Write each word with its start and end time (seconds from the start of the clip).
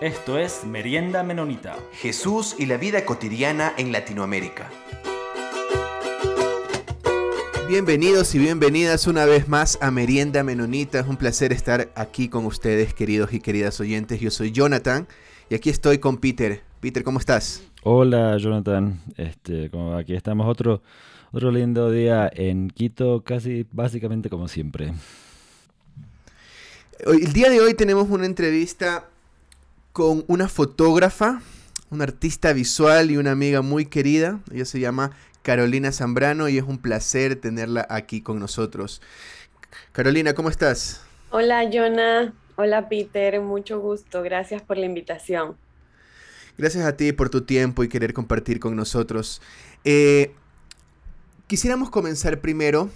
Esto 0.00 0.38
es 0.38 0.64
Merienda 0.64 1.22
Menonita. 1.22 1.76
Jesús 1.92 2.56
y 2.58 2.64
la 2.64 2.78
vida 2.78 3.04
cotidiana 3.04 3.74
en 3.76 3.92
Latinoamérica. 3.92 4.70
Bienvenidos 7.68 8.34
y 8.34 8.38
bienvenidas 8.38 9.06
una 9.06 9.26
vez 9.26 9.46
más 9.46 9.76
a 9.82 9.90
Merienda 9.90 10.42
Menonita. 10.42 11.00
Es 11.00 11.06
un 11.06 11.18
placer 11.18 11.52
estar 11.52 11.90
aquí 11.94 12.30
con 12.30 12.46
ustedes, 12.46 12.94
queridos 12.94 13.34
y 13.34 13.40
queridas 13.40 13.78
oyentes. 13.78 14.18
Yo 14.20 14.30
soy 14.30 14.52
Jonathan 14.52 15.06
y 15.50 15.54
aquí 15.54 15.68
estoy 15.68 15.98
con 15.98 16.16
Peter. 16.16 16.62
Peter, 16.80 17.04
¿cómo 17.04 17.18
estás? 17.18 17.62
Hola, 17.82 18.38
Jonathan. 18.38 19.02
Este, 19.18 19.68
como 19.68 19.94
aquí 19.96 20.14
estamos 20.14 20.48
otro, 20.48 20.80
otro 21.30 21.50
lindo 21.50 21.90
día 21.90 22.30
en 22.32 22.70
Quito, 22.70 23.22
casi 23.22 23.66
básicamente 23.70 24.30
como 24.30 24.48
siempre. 24.48 24.94
El 27.00 27.34
día 27.34 27.50
de 27.50 27.60
hoy 27.60 27.74
tenemos 27.74 28.08
una 28.08 28.24
entrevista 28.24 29.09
con 29.92 30.24
una 30.28 30.48
fotógrafa, 30.48 31.42
una 31.90 32.04
artista 32.04 32.52
visual 32.52 33.10
y 33.10 33.16
una 33.16 33.32
amiga 33.32 33.62
muy 33.62 33.86
querida. 33.86 34.40
Ella 34.52 34.64
se 34.64 34.80
llama 34.80 35.12
Carolina 35.42 35.92
Zambrano 35.92 36.48
y 36.48 36.58
es 36.58 36.64
un 36.64 36.78
placer 36.78 37.36
tenerla 37.36 37.86
aquí 37.90 38.20
con 38.20 38.38
nosotros. 38.38 39.02
Carolina, 39.92 40.34
¿cómo 40.34 40.48
estás? 40.48 41.02
Hola, 41.30 41.68
Jonah. 41.72 42.32
Hola, 42.56 42.88
Peter. 42.88 43.40
Mucho 43.40 43.80
gusto. 43.80 44.22
Gracias 44.22 44.62
por 44.62 44.76
la 44.76 44.86
invitación. 44.86 45.56
Gracias 46.58 46.84
a 46.84 46.96
ti 46.96 47.12
por 47.12 47.30
tu 47.30 47.42
tiempo 47.42 47.82
y 47.84 47.88
querer 47.88 48.12
compartir 48.12 48.60
con 48.60 48.76
nosotros. 48.76 49.40
Eh, 49.84 50.34
quisiéramos 51.46 51.90
comenzar 51.90 52.40
primero 52.40 52.90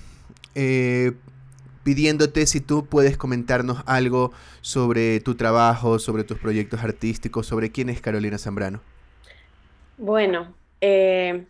eh, 0.54 1.12
pidiéndote 1.84 2.46
si 2.46 2.60
tú 2.60 2.86
puedes 2.86 3.16
comentarnos 3.16 3.82
algo 3.86 4.32
sobre 4.62 5.20
tu 5.20 5.36
trabajo, 5.36 5.98
sobre 5.98 6.24
tus 6.24 6.38
proyectos 6.38 6.82
artísticos, 6.82 7.46
sobre 7.46 7.70
quién 7.70 7.90
es 7.90 8.00
Carolina 8.00 8.38
Zambrano. 8.38 8.80
Bueno, 9.96 10.54
eh, 10.80 11.46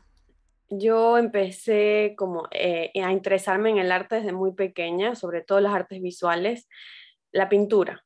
yo 0.69 1.17
empecé 1.19 2.15
como 2.17 2.49
eh, 2.51 2.91
a 3.03 3.13
interesarme 3.13 3.71
en 3.71 3.79
el 3.79 3.93
arte 3.93 4.17
desde 4.17 4.33
muy 4.33 4.53
pequeña, 4.53 5.15
sobre 5.15 5.43
todo 5.43 5.61
las 5.61 5.73
artes 5.73 6.03
visuales, 6.03 6.69
la 7.33 7.49
pintura, 7.49 8.05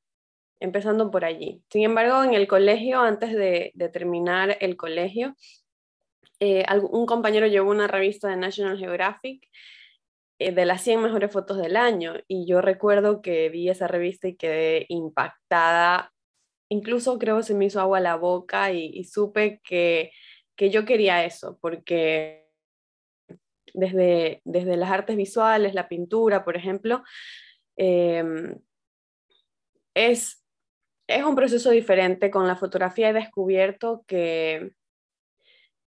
empezando 0.61 1.11
por 1.11 1.25
allí. 1.25 1.63
Sin 1.71 1.83
embargo, 1.83 2.23
en 2.23 2.35
el 2.35 2.47
colegio, 2.47 3.01
antes 3.01 3.33
de, 3.35 3.73
terminar 3.93 4.59
el 4.61 4.77
colegio, 4.77 5.35
eh, 6.41 6.65
un 6.91 7.07
compañero 7.07 7.47
llevó 7.47 7.71
una 7.71 7.89
revista 7.89 8.29
de 8.29 8.37
National 8.37 8.79
Geographic 8.79 9.49
de 10.39 10.65
las 10.65 10.83
100 10.83 11.03
mejores 11.03 11.33
fotos 11.33 11.59
del 11.59 11.77
año. 11.77 12.15
Y 12.29 12.47
yo 12.47 12.61
recuerdo 12.61 13.23
que 13.23 13.49
vi 13.49 13.69
esa 13.69 13.89
revista 13.89 14.29
y 14.29 14.37
quedé 14.37 14.87
impactada. 14.89 16.13
Incluso 16.69 17.19
creo 17.19 17.43
se 17.43 17.55
me 17.55 17.67
hizo 17.67 17.81
agua 17.81 17.99
a 17.99 18.03
la 18.03 18.17
boca 18.17 18.73
y, 18.73 19.05
supe 19.05 19.61
que, 19.65 20.13
que, 20.57 20.71
yo 20.71 20.85
quería 20.85 21.25
eso, 21.25 21.59
porque 21.61 22.49
desde, 23.75 24.43
desde 24.45 24.77
las 24.77 24.91
artes 24.91 25.17
visuales, 25.17 25.75
la 25.75 25.89
pintura, 25.89 26.45
por 26.45 26.57
ejemplo, 26.57 27.03
em, 27.77 28.59
es, 29.95 30.45
es 31.09 31.25
un 31.25 31.35
proceso 31.35 31.71
diferente. 31.71 32.31
Con 32.31 32.47
la 32.47 32.57
fotografía 32.57 33.11
he 33.11 33.13
descubierto 33.13 34.05
que, 34.07 34.73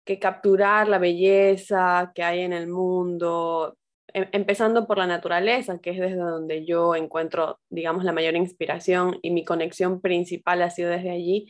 que 0.05 0.19
capturar 0.19 0.89
la 0.89 0.99
belleza 0.99 2.13
que 2.15 2.23
hay 2.23 2.41
en 2.41 2.53
el 2.53 2.69
mundo, 2.69 3.79
empezando 4.15 4.87
por 4.87 4.99
la 4.99 5.09
naturaleza, 5.09 5.79
que 5.81 5.91
es 5.91 5.99
desde 5.99 6.17
donde 6.17 6.65
yo 6.65 6.95
encuentro, 6.95 7.61
digamos, 7.69 8.05
la 8.05 8.13
mayor 8.13 8.37
inspiración 8.37 9.19
y 9.23 9.33
mi 9.33 9.45
conexión 9.45 10.01
principal 10.01 10.63
ha 10.63 10.71
sido 10.71 10.91
desde 10.91 11.11
allí, 11.11 11.49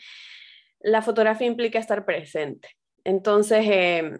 la 0.80 1.02
fotografía 1.02 1.46
implica 1.46 1.78
estar 1.78 2.06
presente. 2.06 2.68
Entonces, 3.04 3.66
em, 3.70 4.18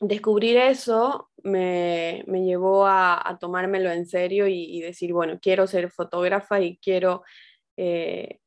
descubrir 0.00 0.58
eso 0.58 1.30
me, 1.42 2.22
llevó 2.26 2.86
a, 2.86 3.38
tomármelo 3.40 3.90
en 3.90 4.06
serio 4.06 4.46
y, 4.48 4.80
decir, 4.80 5.12
bueno, 5.12 5.38
quiero 5.40 5.66
ser 5.66 5.90
fotógrafa 5.90 6.60
y 6.60 6.76
quiero 6.78 7.22
eh, 7.76 8.38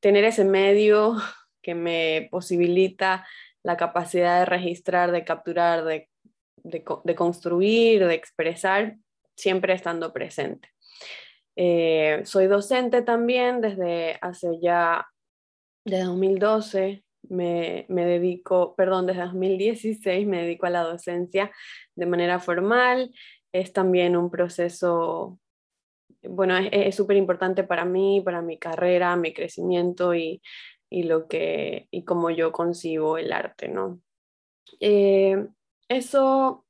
tener 0.00 0.24
ese 0.24 0.44
medio 0.44 1.16
que 1.62 1.74
me 1.74 2.28
posibilita 2.30 3.26
la 3.62 3.76
capacidad 3.76 4.40
de 4.40 4.46
registrar, 4.46 5.12
de 5.12 5.24
capturar, 5.24 5.84
de 5.84 6.08
de, 6.56 7.14
construir, 7.14 8.06
de 8.06 8.14
expresar, 8.14 8.96
siempre 9.36 9.74
estando 9.74 10.12
presente. 10.12 10.68
Eh, 11.56 12.22
soy 12.24 12.46
docente 12.46 13.02
también 13.02 13.60
desde 13.60 14.18
hace 14.22 14.58
ya, 14.60 15.06
desde 15.84 16.04
2012, 16.04 17.04
me, 17.28 17.86
me, 17.88 18.04
dedico, 18.04 18.74
perdón, 18.74 19.06
desde 19.06 19.22
2016 19.22 20.26
me 20.26 20.42
dedico 20.42 20.66
a 20.66 20.70
la 20.70 20.82
docencia 20.82 21.50
de 21.94 22.06
manera 22.06 22.38
formal. 22.40 23.12
Es 23.52 23.72
también 23.72 24.16
un 24.16 24.30
proceso, 24.30 25.38
bueno, 26.22 26.56
es 26.56 26.94
súper 26.94 27.16
importante 27.16 27.64
para 27.64 27.84
mí, 27.84 28.22
para 28.24 28.40
mi 28.40 28.58
carrera, 28.58 29.14
mi 29.16 29.32
crecimiento 29.34 30.14
y, 30.14 30.42
y, 30.88 31.02
lo 31.04 31.28
que, 31.28 31.86
y 31.90 32.04
cómo 32.04 32.30
yo 32.30 32.50
concibo 32.50 33.18
el 33.18 33.32
arte, 33.32 33.68
¿no? 33.68 34.00
Eh, 34.80 35.46
eso, 35.92 36.64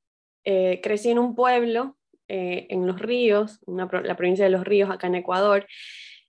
eh, 0.44 0.80
crecí 0.82 1.10
en 1.10 1.18
un 1.18 1.34
pueblo, 1.34 1.96
eh, 2.28 2.66
en 2.70 2.86
Los 2.86 3.00
Ríos, 3.00 3.60
la 3.66 4.16
provincia 4.16 4.44
de 4.44 4.50
Los 4.50 4.64
Ríos, 4.64 4.90
acá 4.90 5.06
en 5.06 5.16
Ecuador, 5.16 5.66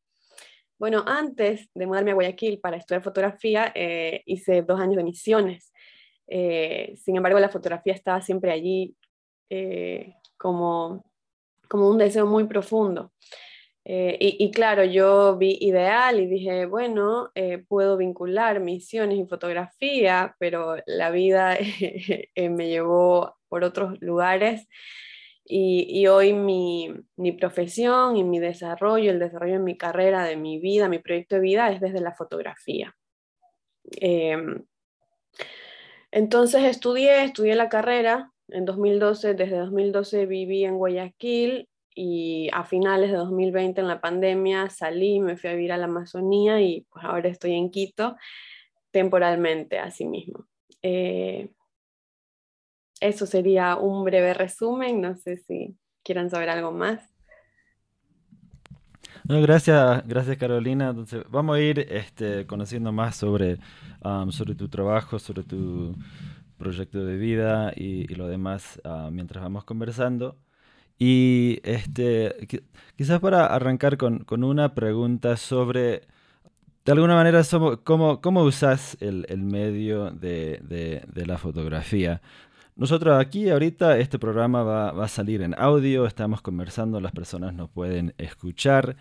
Bueno, 0.79 1.03
antes 1.05 1.69
de 1.73 1.87
mudarme 1.87 2.11
a 2.11 2.13
Guayaquil 2.13 2.59
para 2.59 2.77
estudiar 2.77 3.03
fotografía, 3.03 3.71
eh, 3.75 4.21
hice 4.25 4.61
dos 4.61 4.79
años 4.79 4.97
de 4.97 5.03
misiones. 5.03 5.73
Eh, 6.27 6.93
sin 6.97 7.17
embargo, 7.17 7.39
la 7.39 7.49
fotografía 7.49 7.93
estaba 7.93 8.21
siempre 8.21 8.51
allí 8.51 8.95
eh, 9.49 10.15
como, 10.37 11.05
como 11.67 11.89
un 11.89 11.97
deseo 11.97 12.25
muy 12.25 12.45
profundo. 12.45 13.11
Eh, 13.89 14.17
y, 14.19 14.51
claro, 14.51 14.83
yo 14.83 15.37
vi 15.37 15.57
ideal 15.61 16.19
y 16.19 16.27
dije, 16.27 16.65
bueno, 16.65 17.31
eh, 17.35 17.59
puedo 17.69 17.95
vincular 17.95 18.59
misiones 18.59 19.17
y 19.17 19.25
fotografía, 19.25 20.35
pero 20.39 20.75
la 20.85 21.09
vida 21.09 21.55
eh, 22.35 22.49
me 22.49 22.67
llevó 22.67 23.37
por 23.47 23.63
otros 23.63 23.97
lugares 24.01 24.67
y, 25.45 26.05
hoy 26.07 26.33
mi, 26.33 26.93
mi, 27.15 27.31
profesión 27.31 28.17
y 28.17 28.25
mi 28.25 28.39
desarrollo, 28.39 29.11
el 29.11 29.19
desarrollo 29.19 29.53
de 29.53 29.59
mi 29.59 29.77
carrera, 29.77 30.25
de 30.25 30.35
mi 30.35 30.59
vida, 30.59 30.89
mi 30.89 30.99
proyecto 30.99 31.35
de 31.35 31.41
vida 31.41 31.71
es 31.71 31.79
desde 31.79 32.01
la 32.01 32.13
fotografía. 32.13 32.93
Em, 33.91 34.65
entonces 36.11 36.63
estudié, 36.63 37.23
estudié 37.23 37.55
la 37.55 37.69
carrera 37.69 38.33
en 38.49 38.65
2012, 38.65 39.33
desde 39.33 39.57
2012 39.57 40.25
viví 40.25 40.63
en 40.63 40.77
Guayaquil 40.77 41.69
y 41.93 42.49
a 42.53 42.63
finales 42.63 43.11
de 43.11 43.17
2020 43.17 43.81
en 43.81 43.87
la 43.87 43.99
pandemia 43.99 44.69
salí, 44.69 45.19
me 45.19 45.35
fui 45.35 45.49
a 45.49 45.53
vivir 45.53 45.71
a 45.71 45.77
la 45.77 45.85
Amazonía 45.85 46.61
y 46.61 46.85
pues 46.91 47.03
ahora 47.03 47.27
estoy 47.27 47.53
en 47.53 47.71
Quito 47.71 48.15
temporalmente, 48.91 49.79
así 49.79 50.05
mismo. 50.05 50.45
Eh, 50.81 51.49
eso 52.99 53.25
sería 53.25 53.75
un 53.75 54.03
breve 54.03 54.33
resumen, 54.33 55.01
no 55.01 55.15
sé 55.17 55.37
si 55.37 55.75
quieran 56.03 56.29
saber 56.29 56.49
algo 56.49 56.71
más. 56.71 57.01
gracias, 59.25 60.07
gracias 60.07 60.37
Carolina. 60.37 60.89
Entonces, 60.89 61.23
vamos 61.29 61.57
a 61.57 61.61
ir 61.61 61.79
este, 61.79 62.45
conociendo 62.47 62.91
más 62.91 63.15
sobre, 63.15 63.57
um, 64.03 64.31
sobre 64.31 64.55
tu 64.55 64.69
trabajo, 64.69 65.19
sobre 65.19 65.43
tu, 65.43 65.95
proyecto 66.57 67.05
de 67.05 67.17
vida 67.17 67.73
y, 67.75 68.07
lo 68.15 68.27
demás 68.27 68.81
ah, 68.83 69.09
mientras 69.11 69.43
vamos 69.43 69.63
conversando. 69.63 70.37
Y 70.99 71.59
este, 71.63 72.47
quizás 72.95 73.19
para 73.19 73.45
arrancar 73.45 73.97
con, 73.97 74.25
una 74.43 74.73
pregunta 74.73 75.37
sobre 75.37 76.03
de 76.85 76.93
alguna 76.93 77.15
manera, 77.15 77.41
¿cómo, 77.83 78.21
cómo 78.21 78.43
usas 78.43 78.97
el, 79.01 79.25
medio 79.43 80.11
de, 80.11 81.03
la 81.13 81.37
fotografía? 81.37 82.21
Nosotros 82.75 83.19
aquí 83.19 83.49
ahorita 83.49 83.97
este 83.97 84.17
programa 84.17 84.63
va, 84.63 84.91
va, 84.93 85.05
a 85.05 85.09
salir 85.09 85.41
en 85.41 85.53
audio, 85.57 86.05
estamos 86.05 86.41
conversando, 86.41 87.01
las 87.01 87.11
personas 87.11 87.53
nos 87.53 87.69
pueden 87.69 88.13
escuchar, 88.17 88.95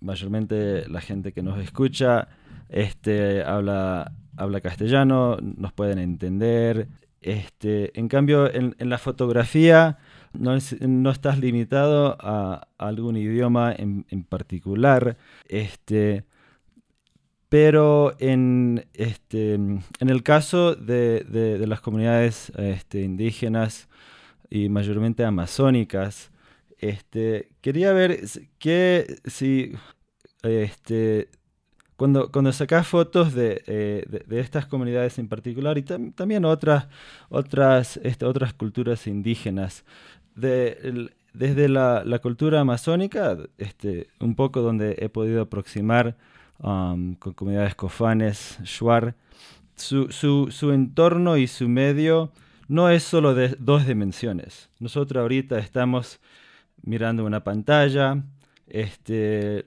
mayormente 0.00 0.88
la 0.88 1.00
gente 1.00 1.32
que 1.32 1.42
nos 1.42 1.60
escucha 1.60 2.28
este, 2.68 3.42
habla, 3.42 4.12
habla 4.36 4.60
castellano, 4.60 5.38
nos 5.40 5.72
pueden 5.72 5.98
entender. 5.98 6.88
Este, 7.20 7.98
en 7.98 8.08
cambio, 8.08 8.52
en, 8.52 8.74
la 8.78 8.98
fotografía 8.98 9.98
no, 10.32 10.54
estás 10.54 11.38
limitado 11.38 12.16
a, 12.20 12.68
algún 12.78 13.16
idioma 13.16 13.74
en, 13.76 14.04
particular. 14.24 15.16
Este, 15.48 16.24
pero 17.48 18.14
en, 18.18 18.86
este, 18.94 19.54
en 19.54 19.82
el 20.00 20.22
caso 20.22 20.74
de, 20.74 21.64
las 21.66 21.80
comunidades 21.80 22.52
este, 22.56 23.02
indígenas 23.02 23.88
y 24.50 24.68
mayormente 24.68 25.24
amazónicas, 25.24 26.30
este, 26.78 27.50
quería 27.60 27.92
ver 27.92 28.20
que 28.58 29.16
si 29.24 29.72
este, 30.42 31.28
cuando, 31.96 32.30
cuando 32.30 32.52
sacas 32.52 32.86
fotos 32.86 33.34
de, 33.34 33.62
eh, 33.66 34.22
de, 34.26 34.40
estas 34.40 34.66
comunidades 34.66 35.18
en 35.18 35.28
particular 35.28 35.78
y 35.78 35.82
también 35.82 36.44
otras, 36.44 36.88
otras, 37.30 37.98
este, 38.02 38.26
otras 38.26 38.52
culturas 38.52 39.06
indígenas, 39.06 39.84
de, 40.34 41.10
desde 41.32 41.68
la, 41.68 42.02
la, 42.04 42.18
cultura 42.18 42.60
amazónica, 42.60 43.38
este, 43.56 44.08
un 44.20 44.34
poco 44.34 44.60
donde 44.60 44.96
he 44.98 45.08
podido 45.08 45.42
aproximar 45.42 46.16
um, 46.58 47.14
con 47.14 47.32
comunidades 47.32 47.74
cofanes, 47.74 48.58
shuar, 48.62 49.14
su, 49.74 50.10
su, 50.10 50.48
su, 50.50 50.72
entorno 50.72 51.36
y 51.36 51.46
su 51.46 51.68
medio 51.68 52.30
no 52.68 52.90
es 52.90 53.02
solo 53.02 53.34
de 53.34 53.56
dos 53.58 53.86
dimensiones. 53.86 54.68
Nosotros 54.80 55.20
ahorita 55.20 55.58
estamos 55.58 56.20
mirando 56.82 57.24
una 57.24 57.44
pantalla, 57.44 58.22
este, 58.66 59.66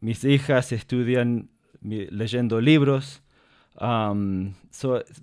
mis 0.00 0.24
hijas 0.24 0.72
estudian 0.72 1.48
leyendo 1.80 2.60
libros. 2.60 3.22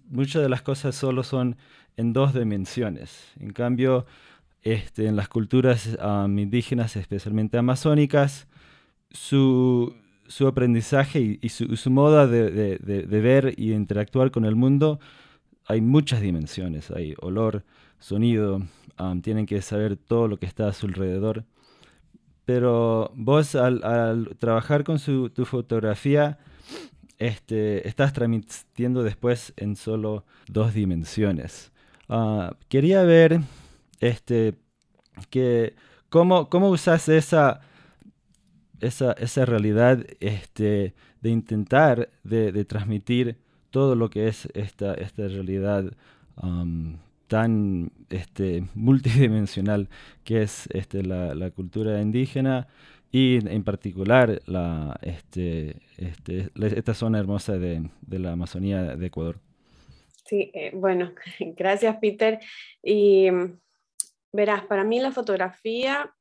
muchas 0.09 0.41
de 0.41 0.49
las 0.49 0.61
cosas 0.61 0.95
solo 0.95 1.23
son 1.23 1.57
en 1.97 2.13
dos 2.13 2.33
dimensiones. 2.33 3.33
En 3.39 3.51
cambio, 3.51 4.05
este, 4.61 5.07
en 5.07 5.15
las 5.15 5.27
culturas 5.27 5.97
indígenas, 6.27 6.95
especialmente 6.95 7.57
amazónicas, 7.57 8.47
su, 9.11 9.93
aprendizaje 10.47 11.39
y, 11.41 11.49
su, 11.49 11.91
modo 11.91 12.27
de, 12.27 13.05
ver 13.09 13.53
y 13.57 13.73
interactuar 13.73 14.31
con 14.31 14.45
el 14.45 14.55
mundo, 14.55 14.99
hay 15.65 15.81
muchas 15.81 16.21
dimensiones. 16.21 16.91
Hay 16.91 17.13
olor, 17.21 17.63
sonido, 17.99 18.61
tienen 19.21 19.45
que 19.45 19.61
saber 19.61 19.97
todo 19.97 20.27
lo 20.27 20.37
que 20.37 20.45
está 20.45 20.67
a 20.67 20.73
su 20.73 20.87
alrededor. 20.87 21.45
Pero 22.45 23.11
vos 23.15 23.55
al, 23.55 24.35
trabajar 24.39 24.83
con 24.83 24.99
tu 24.99 25.45
fotografía, 25.45 26.37
este, 27.17 27.87
estás 27.87 28.11
transmitiendo 28.11 29.03
después 29.03 29.53
en 29.55 29.75
solo 29.75 30.25
dos 30.47 30.73
dimensiones. 30.73 31.71
Ah, 32.09 32.55
quería 32.67 33.03
ver 33.03 33.39
este, 33.99 34.55
que, 35.29 35.75
cómo, 36.09 36.49
cómo 36.49 36.69
usas 36.69 37.07
esa, 37.07 37.61
esa, 38.81 39.13
esa 39.13 39.45
realidad 39.45 40.05
este, 40.19 40.93
de 41.21 41.29
intentar 41.29 42.09
de, 42.23 42.65
transmitir 42.65 43.37
todo 43.69 43.95
lo 43.95 44.09
que 44.09 44.27
es 44.27 44.47
esta, 44.53 44.93
esta 44.93 45.27
realidad 45.27 45.91
tan 47.33 47.91
este, 48.11 48.63
multidimensional 48.75 49.89
que 50.23 50.43
es 50.43 50.67
este, 50.71 51.01
la, 51.01 51.49
cultura 51.49 51.99
indígena 51.99 52.67
y 53.11 53.37
en 53.37 53.63
particular 53.63 54.43
la, 54.45 54.99
este, 55.01 55.77
esta 55.97 56.93
zona 56.93 57.17
hermosa 57.17 57.57
de, 57.57 57.89
la 58.07 58.33
Amazonía 58.33 58.95
de 58.95 59.07
Ecuador. 59.07 59.39
Sí, 60.27 60.51
eh, 60.53 60.69
bueno, 60.75 61.13
gracias 61.57 61.97
Peter. 61.97 62.39
Y 62.83 63.31
mm, 63.31 63.59
verás, 64.31 64.65
para 64.67 64.83
mí 64.83 64.99
la 64.99 65.11
fotografía, 65.11 66.13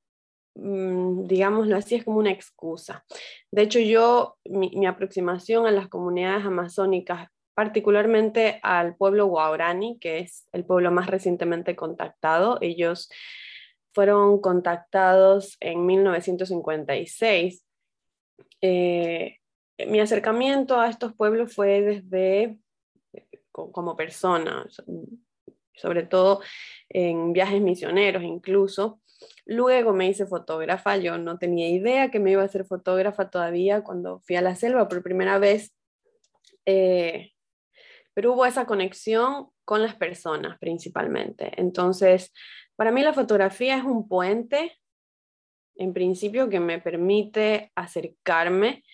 mm, 0.55 1.27
digámoslo 1.27 1.77
así, 1.77 1.97
es 1.97 2.05
como 2.05 2.21
una 2.21 2.33
excusa. 2.33 3.05
De 3.51 3.61
hecho, 3.61 3.81
yo, 3.81 4.39
mi, 4.47 4.71
mi 4.71 4.87
aproximación 4.87 5.67
a 5.67 5.71
las 5.73 5.89
comunidades 5.89 6.47
amazónicas 6.47 7.29
particularmente 7.55 8.61
al 8.63 8.97
pueblo 8.97 9.27
Guaurani, 9.27 9.99
que 9.99 10.21
es 10.21 10.49
el 10.53 10.65
pueblo 10.65 10.91
más 10.91 11.07
recientemente 11.09 11.77
contactado. 11.77 12.59
Ellos 12.61 13.11
fueron 13.93 14.41
contactados 14.41 15.57
en 15.61 15.85
1956. 15.85 17.65
Eh, 18.61 19.39
mi 19.87 20.01
acercamiento 20.01 20.81
a 20.81 20.89
estos 20.89 21.15
pueblos 21.15 21.55
fue 21.55 21.83
desde 21.83 22.59
como 23.51 23.97
persona, 23.97 24.67
sobre 25.75 26.05
todo 26.05 26.41
en 26.89 27.33
viajes 27.33 27.61
misioneros 27.61 28.23
incluso. 28.23 29.01
Luego 29.45 29.93
me 29.93 30.09
hice 30.09 30.27
fotógrafa, 30.27 30.97
yo 30.97 31.19
no 31.19 31.39
tenía 31.39 31.69
idea 31.69 32.11
que 32.11 32.19
me 32.19 32.33
iba 32.33 32.43
a 32.43 32.49
ser 32.49 32.65
fotógrafa 32.65 33.31
todavía 33.31 33.83
cuando 33.83 34.21
fui 34.21 34.37
a 34.37 34.43
la 34.43 34.55
selva 34.55 34.89
por 34.89 35.03
primera 35.03 35.39
vez. 35.39 35.75
Eh, 36.65 37.33
pero 38.15 38.33
hubo 38.33 38.47
esa 38.47 38.67
conexión 38.67 39.49
con 39.65 39.83
las 39.83 39.95
personas 39.95 40.59
principalmente. 40.59 41.53
Entonces, 41.57 42.33
para 42.77 42.91
mí 42.91 43.03
la 43.03 43.13
fotografía 43.13 43.77
es 43.77 43.85
un 43.85 44.09
puente, 44.09 44.79
en 45.77 45.93
principio, 45.93 46.49
que 46.49 46.61
me 46.61 46.81
permite 46.81 47.73
acercarme. 47.75 48.85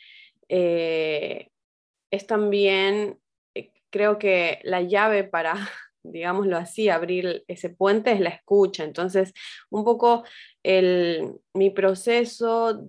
Eh, 0.49 1.51
es 2.11 2.27
también, 2.27 3.19
eh, 3.55 3.73
creo 3.91 4.19
que 4.19 4.61
la 4.63 4.83
llave 4.83 5.25
para, 5.25 5.55
digámoslo 6.03 6.57
así, 6.57 6.89
abrir 6.89 7.45
ese 7.49 7.71
puente 7.71 8.13
es 8.13 8.21
la 8.21 8.31
escucha. 8.31 8.85
Entonces, 8.85 9.33
un 9.71 9.85
poco 9.85 10.25
mi 11.55 11.71
proceso 11.71 12.89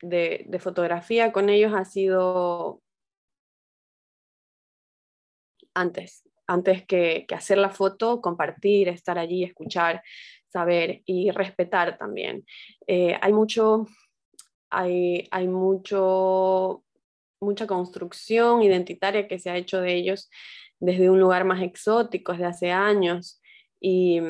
de 0.00 0.60
fotografía 0.60 1.32
con 1.32 1.48
ellos 1.48 1.72
ha 1.74 1.84
sido 1.84 2.80
antes, 5.78 6.28
antes 6.46 6.84
que, 6.86 7.26
hacer 7.34 7.58
la 7.58 7.70
foto, 7.70 8.20
compartir, 8.20 8.88
estar 8.88 9.18
allí, 9.18 9.44
escuchar, 9.44 10.02
saber 10.48 11.02
y 11.04 11.30
respetar 11.30 11.98
también. 11.98 12.44
Eh, 12.86 13.16
hay 13.20 13.32
mucho, 13.32 13.86
hay, 14.70 15.28
hay 15.30 15.46
mucho, 15.46 16.84
mucha 17.40 17.66
construcción 17.66 18.62
identitaria 18.62 19.28
que 19.28 19.38
se 19.38 19.50
ha 19.50 19.56
hecho 19.56 19.80
de 19.80 19.94
ellos 19.94 20.30
desde 20.80 21.10
un 21.10 21.20
lugar 21.20 21.44
más 21.44 21.62
exótico, 21.62 22.32
desde 22.32 22.46
hace 22.46 22.72
años. 22.72 23.40
Y, 23.80 24.20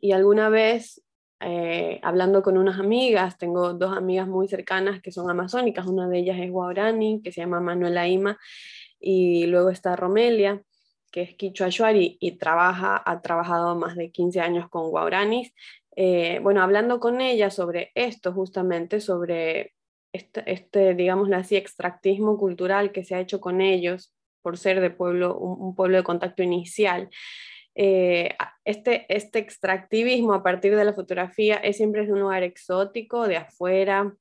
y 0.00 0.12
alguna 0.12 0.48
vez, 0.48 1.02
eh, 1.40 2.00
hablando 2.02 2.42
con 2.42 2.56
unas 2.56 2.78
amigas, 2.78 3.38
tengo 3.38 3.74
dos 3.74 3.96
amigas 3.96 4.28
muy 4.28 4.46
cercanas 4.48 5.02
que 5.02 5.10
son 5.10 5.28
amazónicas, 5.28 5.86
una 5.86 6.08
de 6.08 6.18
ellas 6.18 6.38
es 6.38 6.50
Guaurani, 6.50 7.22
que 7.22 7.32
se 7.32 7.40
llama 7.40 7.60
Manuela 7.60 8.06
Ima, 8.06 8.38
y 9.00 9.46
luego 9.46 9.70
está 9.70 9.96
Romelia, 9.96 10.62
que 11.10 11.22
es 11.22 11.34
Quichua 11.34 11.68
y 11.92 12.32
trabaja, 12.38 13.02
ha 13.04 13.22
trabajado 13.22 13.76
más 13.76 13.96
de 13.96 14.10
15 14.10 14.40
años 14.40 14.68
con 14.68 14.90
Guauranis. 14.90 15.52
Eh, 15.96 16.40
bueno, 16.42 16.62
hablando 16.62 17.00
con 17.00 17.20
ella 17.20 17.50
sobre 17.50 17.90
esto, 17.94 18.32
justamente 18.32 19.00
sobre 19.00 19.74
este, 20.12 20.42
este, 20.50 20.94
digámoslo 20.94 21.36
así, 21.36 21.56
extractismo 21.56 22.38
cultural 22.38 22.92
que 22.92 23.04
se 23.04 23.14
ha 23.14 23.20
hecho 23.20 23.40
con 23.40 23.60
ellos 23.60 24.14
por 24.42 24.58
ser 24.58 24.80
de 24.80 24.90
pueblo, 24.90 25.36
un, 25.36 25.74
pueblo 25.74 25.98
de 25.98 26.04
contacto 26.04 26.42
inicial. 26.42 27.10
Eh, 27.74 28.34
este, 28.64 29.06
este 29.14 29.38
extractivismo 29.38 30.32
a 30.34 30.42
partir 30.42 30.76
de 30.76 30.84
la 30.84 30.94
fotografía 30.94 31.56
es 31.56 31.76
siempre 31.76 32.06
de 32.06 32.12
un 32.12 32.20
lugar 32.20 32.42
exótico, 32.42 33.26
de 33.28 33.36
afuera, 33.36 34.14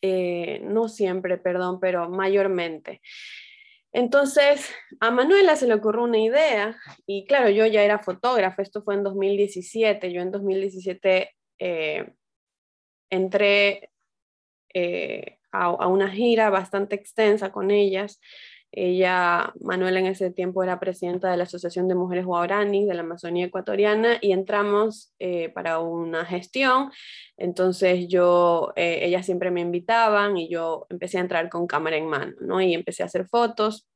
eh, 0.00 0.60
no 0.64 0.88
siempre, 0.88 1.38
perdón, 1.38 1.78
pero 1.80 2.08
mayormente. 2.08 3.00
Entonces, 3.92 4.70
a 5.00 5.10
Manuela 5.10 5.54
se 5.56 5.66
le 5.66 5.74
ocurrió 5.74 6.04
una 6.04 6.18
idea 6.18 6.76
y 7.06 7.26
claro, 7.26 7.50
yo 7.50 7.66
ya 7.66 7.82
era 7.82 7.98
fotógrafa, 7.98 8.62
esto 8.62 8.82
fue 8.82 8.94
en 8.94 9.02
2017, 9.02 10.12
yo 10.12 10.22
en 10.22 10.30
2017 10.30 11.30
eh, 11.58 12.12
entré 13.10 13.90
eh, 14.72 15.38
a, 15.52 15.86
una 15.88 16.10
gira 16.10 16.48
bastante 16.48 16.96
extensa 16.96 17.52
con 17.52 17.70
ellas 17.70 18.18
Ella, 18.74 19.52
Manuela 19.60 20.00
en 20.00 20.06
ese 20.06 20.30
tiempo 20.30 20.62
era 20.62 20.80
presidenta 20.80 21.30
de 21.30 21.36
la 21.36 21.42
Asociación 21.44 21.88
de 21.88 21.94
Mujeres 21.94 22.24
Guaraní 22.24 22.86
de 22.86 22.94
la 22.94 23.02
Amazonía 23.02 23.44
Ecuatoriana 23.44 24.16
y 24.22 24.32
entramos 24.32 25.12
eh, 25.18 25.50
para 25.50 25.78
una 25.80 26.24
gestión. 26.24 26.90
Entonces 27.36 28.08
yo, 28.08 28.72
eh, 28.74 29.00
ellas 29.02 29.26
siempre 29.26 29.50
me 29.50 29.60
invitaban 29.60 30.38
y 30.38 30.48
yo 30.48 30.86
empecé 30.88 31.18
a 31.18 31.20
entrar 31.20 31.50
con 31.50 31.66
cámara 31.66 31.96
en 31.96 32.06
mano, 32.06 32.32
¿no? 32.40 32.62
Y 32.62 32.72
empecé 32.72 33.02
a 33.02 33.06
hacer 33.06 33.26
fotos. 33.28 33.86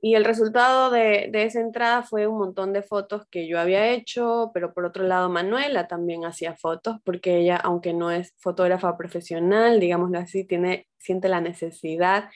Y 0.00 0.14
el 0.14 0.24
resultado 0.24 0.90
de, 0.90 1.28
de, 1.30 1.42
esa 1.42 1.60
entrada 1.60 2.02
fue 2.04 2.26
un 2.26 2.38
montón 2.38 2.72
de 2.72 2.82
fotos 2.82 3.26
que 3.30 3.48
yo 3.48 3.60
había 3.60 3.88
hecho, 3.90 4.50
pero 4.54 4.72
por 4.72 4.86
otro 4.86 5.04
lado 5.04 5.28
Manuela 5.28 5.88
también 5.88 6.24
hacía 6.24 6.56
fotos, 6.56 6.98
porque 7.04 7.38
ella, 7.38 7.56
aunque 7.56 7.92
no 7.92 8.10
es 8.10 8.32
fotógrafa 8.38 8.96
profesional, 8.96 9.80
digámoslo 9.80 10.18
así, 10.20 10.44
tiene, 10.44 10.86
siente 10.98 11.28
la 11.28 11.40
necesidad 11.40 12.30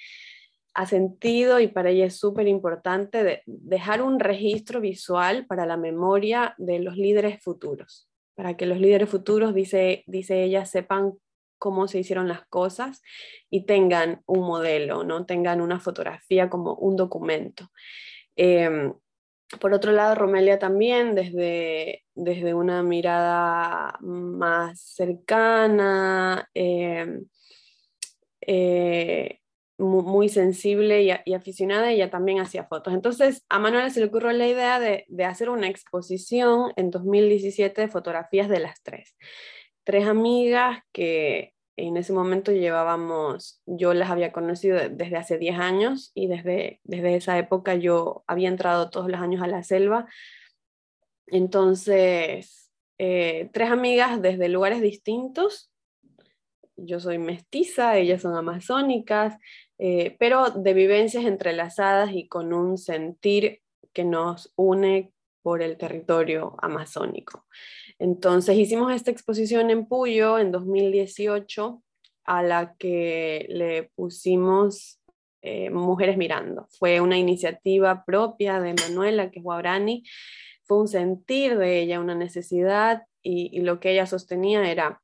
ha 0.74 0.86
sentido 0.86 1.60
y 1.60 1.68
para 1.68 1.90
ella 1.90 2.06
es 2.06 2.16
súper 2.16 2.48
importante 2.48 3.24
de 3.24 3.42
dejar 3.46 4.02
un 4.02 4.18
registro 4.18 4.80
visual 4.80 5.46
para 5.46 5.66
la 5.66 5.76
memoria 5.76 6.54
de 6.58 6.78
los 6.78 6.96
líderes 6.96 7.42
futuros, 7.42 8.08
para 8.34 8.56
que 8.56 8.66
los 8.66 8.78
líderes 8.78 9.08
futuros, 9.08 9.54
dice, 9.54 10.04
dice 10.06 10.42
ella, 10.42 10.64
sepan 10.64 11.12
cómo 11.58 11.86
se 11.86 12.00
hicieron 12.00 12.26
las 12.26 12.44
cosas 12.46 13.02
y 13.48 13.66
tengan 13.66 14.22
un 14.26 14.40
modelo, 14.40 15.04
¿no? 15.04 15.26
tengan 15.26 15.60
una 15.60 15.78
fotografía 15.78 16.50
como 16.50 16.74
un 16.74 16.96
documento. 16.96 17.70
Em, 18.34 18.92
por 19.60 19.74
otro 19.74 19.92
lado, 19.92 20.14
Romelia 20.14 20.58
también, 20.58 21.14
desde, 21.14 22.04
desde 22.14 22.54
una 22.54 22.82
mirada 22.82 23.98
más 24.00 24.80
cercana, 24.80 26.48
em, 26.54 27.26
eh, 28.40 29.41
muy, 29.82 30.28
sensible 30.28 31.02
y, 31.02 31.34
aficionada, 31.34 31.90
ella 31.90 32.10
también 32.10 32.40
hacía 32.40 32.64
fotos. 32.64 32.94
Entonces, 32.94 33.44
a 33.48 33.58
Manuela 33.58 33.90
se 33.90 34.00
le 34.00 34.06
ocurrió 34.06 34.32
la 34.32 34.46
idea 34.46 34.78
de, 34.80 35.06
hacer 35.24 35.50
una 35.50 35.68
exposición 35.68 36.72
en 36.76 36.90
2017 36.90 37.80
de 37.80 37.88
fotografías 37.88 38.48
de 38.48 38.60
las 38.60 38.82
tres. 38.82 39.16
Tres 39.84 40.06
amigas 40.06 40.80
que 40.92 41.54
en 41.76 41.96
ese 41.96 42.12
momento 42.12 42.52
llevábamos, 42.52 43.60
yo 43.66 43.94
las 43.94 44.10
había 44.10 44.30
conocido 44.30 44.78
desde 44.90 45.16
hace 45.16 45.38
10 45.38 45.58
años 45.58 46.12
y 46.14 46.26
desde, 46.26 46.80
desde 46.84 47.16
esa 47.16 47.38
época 47.38 47.74
yo 47.74 48.24
había 48.26 48.48
entrado 48.48 48.90
todos 48.90 49.10
los 49.10 49.20
años 49.20 49.42
a 49.42 49.48
la 49.48 49.62
selva. 49.62 50.06
Entonces, 51.26 52.70
eh, 52.98 53.50
tres 53.52 53.70
amigas 53.70 54.20
desde 54.22 54.48
lugares 54.48 54.80
distintos 54.80 55.71
yo 56.76 57.00
soy 57.00 57.18
mestiza, 57.18 57.96
ellas 57.98 58.22
son 58.22 58.36
amazónicas, 58.36 59.36
eh, 59.78 60.16
pero 60.18 60.50
de 60.50 60.74
vivencias 60.74 61.24
entrelazadas 61.24 62.12
y 62.12 62.28
con 62.28 62.52
un 62.52 62.78
sentir 62.78 63.60
que 63.92 64.04
nos 64.04 64.52
une 64.56 65.12
por 65.42 65.62
el 65.62 65.76
territorio 65.76 66.56
amazónico. 66.58 67.46
Entonces 67.98 68.56
hicimos 68.56 68.92
esta 68.92 69.10
exposición 69.10 69.70
en 69.70 69.86
Puyo 69.86 70.38
en 70.38 70.52
2018 70.52 71.82
a 72.24 72.42
la 72.42 72.74
que 72.78 73.46
le 73.48 73.90
pusimos 73.94 75.00
eh, 75.42 75.70
Mujeres 75.70 76.16
Mirando. 76.16 76.68
Fue 76.78 77.00
una 77.00 77.18
iniciativa 77.18 78.04
propia 78.04 78.60
de 78.60 78.74
Manuela, 78.74 79.30
que 79.30 79.40
es 79.40 79.44
guarani, 79.44 80.04
fue 80.64 80.78
un 80.78 80.88
sentir 80.88 81.58
de 81.58 81.80
ella, 81.80 82.00
una 82.00 82.14
necesidad 82.14 83.02
y 83.24 83.60
lo 83.60 83.78
que 83.78 83.92
ella 83.92 84.06
sostenía 84.06 84.68
era 84.68 85.00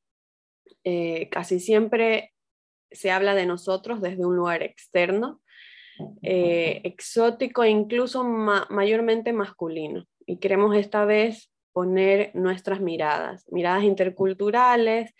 eh, 0.83 1.29
casi 1.29 1.59
siempre 1.59 2.33
se 2.91 3.11
habla 3.11 3.35
de 3.35 3.45
nosotros 3.45 4.01
desde 4.01 4.25
un 4.25 4.35
lugar 4.35 4.63
externo, 4.63 5.41
eh, 6.21 6.81
exótico 6.83 7.63
e 7.63 7.69
incluso 7.69 8.23
mayormente 8.23 9.33
masculino. 9.33 10.05
Y 10.25 10.37
queremos 10.37 10.75
esta 10.75 11.05
vez 11.05 11.51
poner 11.73 12.31
nuestras 12.33 12.79
miradas, 12.81 13.45
miradas 13.51 13.83
interculturales, 13.83 15.13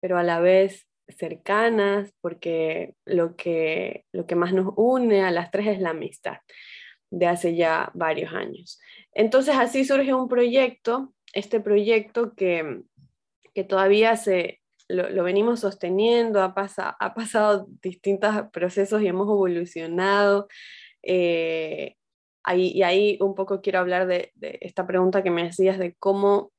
pero 0.00 0.18
a 0.18 0.22
la 0.22 0.40
vez 0.40 0.88
cercanas, 1.08 2.12
porque 2.20 2.94
lo 3.04 3.36
que, 3.36 4.04
lo 4.12 4.26
que 4.26 4.34
más 4.34 4.52
nos 4.52 4.72
une 4.76 5.22
a 5.22 5.30
las 5.30 5.50
tres 5.50 5.68
es 5.68 5.80
la 5.80 5.90
amistad 5.90 6.38
de 7.10 7.26
hace 7.26 7.54
ya 7.54 7.90
varios 7.94 8.32
años. 8.32 8.80
Entonces 9.12 9.54
así 9.56 9.84
surge 9.84 10.14
un 10.14 10.28
proyecto, 10.28 11.12
este 11.34 11.60
proyecto 11.60 12.34
que, 12.34 12.80
que 13.54 13.64
todavía 13.64 14.16
se, 14.16 14.61
lo, 14.92 15.24
venimos 15.24 15.60
sosteniendo, 15.60 16.40
ha, 16.42 16.54
ha 16.56 17.14
pasado 17.14 17.66
distintos 17.82 18.34
procesos 18.52 19.02
y 19.02 19.08
hemos 19.08 19.26
evolucionado. 19.26 20.48
Eh, 21.02 21.96
ahí, 22.44 22.68
y 22.74 22.82
ahí 22.82 23.18
un 23.20 23.34
poco 23.34 23.60
quiero 23.60 23.78
hablar 23.78 24.06
de, 24.06 24.32
esta 24.60 24.86
pregunta 24.86 25.22
que 25.22 25.30
me 25.30 25.44
decías 25.44 25.78
de 25.78 25.94
cómo, 25.94 26.52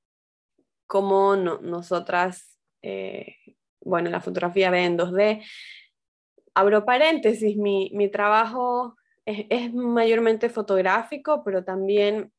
cómo 0.88 1.36
nosotras, 1.36 2.60
eh, 2.82 3.36
bueno, 3.82 4.10
la 4.10 4.22
fotografía 4.22 4.72
ve 4.72 4.86
en 4.86 4.98
2D. 4.98 5.44
Abro 6.56 6.86
paréntesis, 6.86 7.58
mi, 7.58 7.92
mi 7.94 8.10
trabajo 8.10 8.96
es, 9.26 9.46
es, 9.50 9.74
mayormente 9.74 10.50
fotográfico, 10.50 11.44
pero 11.44 11.64
también 11.64 12.32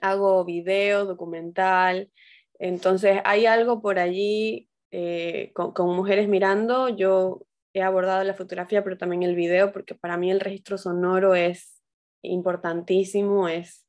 hago 0.00 0.44
video, 0.44 1.04
documental. 1.04 2.10
Entonces 2.58 3.20
hay 3.24 3.46
algo 3.46 3.82
por 3.82 3.98
allí 3.98 4.68
eh, 4.98 5.52
con, 5.52 5.94
mujeres 5.94 6.26
mirando, 6.26 6.88
yo 6.88 7.42
he 7.74 7.82
abordado 7.82 8.24
la 8.24 8.32
fotografía, 8.32 8.82
pero 8.82 8.96
también 8.96 9.24
el 9.24 9.34
video, 9.34 9.70
porque 9.70 9.94
para 9.94 10.16
mí 10.16 10.30
el 10.30 10.40
registro 10.40 10.78
sonoro 10.78 11.34
es 11.34 11.82
importantísimo, 12.22 13.46
es, 13.46 13.86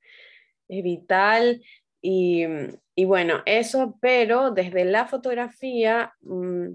vital. 0.68 1.64
Y, 2.02 2.46
bueno, 3.06 3.42
eso, 3.46 3.98
pero 4.02 4.52
desde 4.52 4.84
la 4.84 5.08
fotografía 5.08 6.14
mm, 6.20 6.74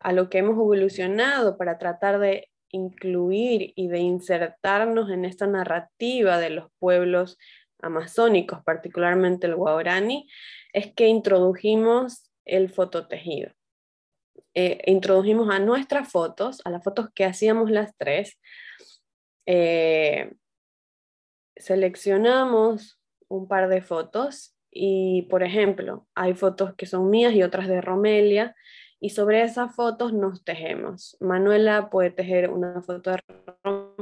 a 0.00 0.12
lo 0.12 0.28
que 0.28 0.38
hemos 0.38 0.56
evolucionado 0.56 1.56
para 1.56 1.78
tratar 1.78 2.18
de 2.18 2.48
incluir 2.70 3.72
y 3.76 3.86
de 3.86 4.00
insertarnos 4.00 5.10
en 5.10 5.24
esta 5.24 5.46
narrativa 5.46 6.40
de 6.40 6.50
los 6.50 6.72
pueblos 6.80 7.38
amazónicos, 7.80 8.64
particularmente 8.64 9.46
el 9.46 9.54
guaraní, 9.54 10.28
es 10.72 10.92
que 10.92 11.06
introdujimos 11.06 12.33
el 12.44 12.70
fototejido. 12.70 13.52
Eh, 14.54 14.82
introdujimos 14.86 15.50
a 15.50 15.58
nuestras 15.58 16.10
fotos, 16.10 16.60
a 16.64 16.70
las 16.70 16.82
fotos 16.82 17.08
que 17.14 17.24
hacíamos 17.24 17.70
las 17.70 17.96
tres, 17.96 18.38
eh, 19.46 20.32
seleccionamos 21.56 23.00
un 23.28 23.48
par 23.48 23.68
de 23.68 23.82
fotos 23.82 24.56
y, 24.70 25.22
por 25.22 25.42
ejemplo, 25.42 26.06
hay 26.14 26.34
fotos 26.34 26.74
que 26.74 26.86
son 26.86 27.10
mías 27.10 27.34
y 27.34 27.42
otras 27.42 27.68
de 27.68 27.80
Romelia, 27.80 28.54
y 29.00 29.10
sobre 29.10 29.42
esas 29.42 29.74
fotos 29.74 30.12
nos 30.12 30.44
tejemos. 30.44 31.16
Manuela 31.20 31.90
puede 31.90 32.10
tejer 32.10 32.48
una 32.50 32.80
foto 32.80 33.10
de 33.10 33.18
Romelia, 33.62 33.93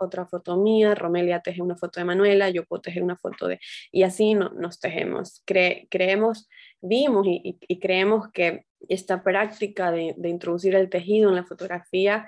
otra 0.00 0.26
foto 0.26 0.56
mía, 0.56 0.94
Romelia 0.94 1.40
teje 1.40 1.62
una 1.62 1.76
foto 1.76 2.00
de 2.00 2.04
Manuela, 2.04 2.50
yo 2.50 2.64
puedo 2.64 2.82
tejer 2.82 3.02
una 3.02 3.16
foto 3.16 3.48
de... 3.48 3.60
Y 3.90 4.02
así 4.02 4.34
nos 4.34 4.80
tejemos. 4.80 5.42
creemos, 5.44 6.48
vimos 6.80 7.26
y, 7.26 7.80
creemos 7.80 8.30
que 8.32 8.66
esta 8.88 9.22
práctica 9.22 9.90
de, 9.90 10.14
introducir 10.24 10.74
el 10.74 10.88
tejido 10.88 11.28
en 11.28 11.36
la 11.36 11.44
fotografía 11.44 12.26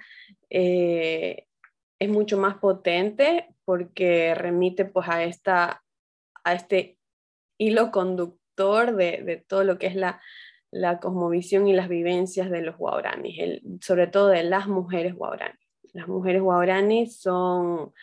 eh, 0.51 1.47
es 1.99 2.09
mucho 2.09 2.39
más 2.39 2.57
potente 2.57 3.49
porque 3.65 4.35
remite 4.35 4.85
pues 4.85 5.09
a, 5.09 5.25
esta, 5.25 5.83
a 6.45 6.55
este 6.55 6.99
hilo 7.59 7.91
conductor 7.91 8.95
de, 8.95 9.23
de 9.23 9.37
todo 9.37 9.65
lo 9.65 9.79
que 9.79 9.87
es 9.87 9.97
la, 9.97 10.21
la 10.75 10.99
cosmovisión 10.99 11.69
y 11.69 11.73
las 11.73 11.89
vivencias 11.89 12.51
de 12.51 12.61
los 12.61 12.77
guaraníes, 12.77 13.63
sobre 13.81 14.09
todo 14.09 14.27
de 14.27 14.43
las 14.43 14.67
mujeres 14.67 15.15
guaraníes. 15.15 15.64
Las 15.95 16.09
mujeres 16.09 16.43
guaraníes 16.43 17.17
son 17.17 17.95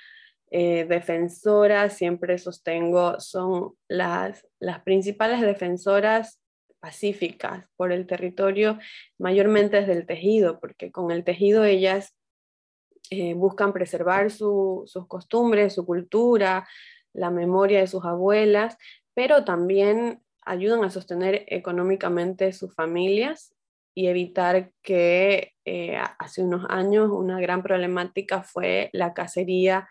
eh, 0.50 0.86
defensoras, 0.86 1.94
siempre 1.94 2.38
sostengo, 2.38 3.20
son 3.20 3.74
las, 3.88 4.48
las 4.60 4.82
principales 4.82 5.42
defensoras 5.42 6.40
pacíficas 6.80 7.68
por 7.76 7.92
el 7.92 8.08
territorio, 8.08 8.80
mayormente 9.20 9.78
desde 9.78 9.94
el 9.94 10.06
tejido, 10.08 10.60
porque 10.60 10.92
con 10.92 11.12
el 11.12 11.24
tejido 11.24 11.64
ellas 11.64 12.16
eh, 13.12 13.34
buscan 13.34 13.74
preservar 13.74 14.32
sus 14.32 14.90
costumbres, 15.08 15.76
su 15.76 15.86
cultura, 15.86 16.68
la 17.14 17.30
memoria 17.30 17.82
de 17.82 17.88
sus 17.88 18.06
abuelas, 18.06 18.78
pero 19.14 19.44
también 19.44 20.24
ayudan 20.44 20.84
a 20.86 20.90
sostener 20.90 21.44
económicamente 21.48 22.54
sus 22.54 22.74
familias 22.74 23.54
y 23.94 24.08
evitar 24.08 24.72
que 24.82 25.54
eh, 25.66 25.98
hace 26.20 26.44
unos 26.44 26.66
años 26.70 27.10
una 27.12 27.40
gran 27.40 27.62
problemática 27.62 28.42
fue 28.42 28.90
la 28.94 29.14
cacería, 29.14 29.88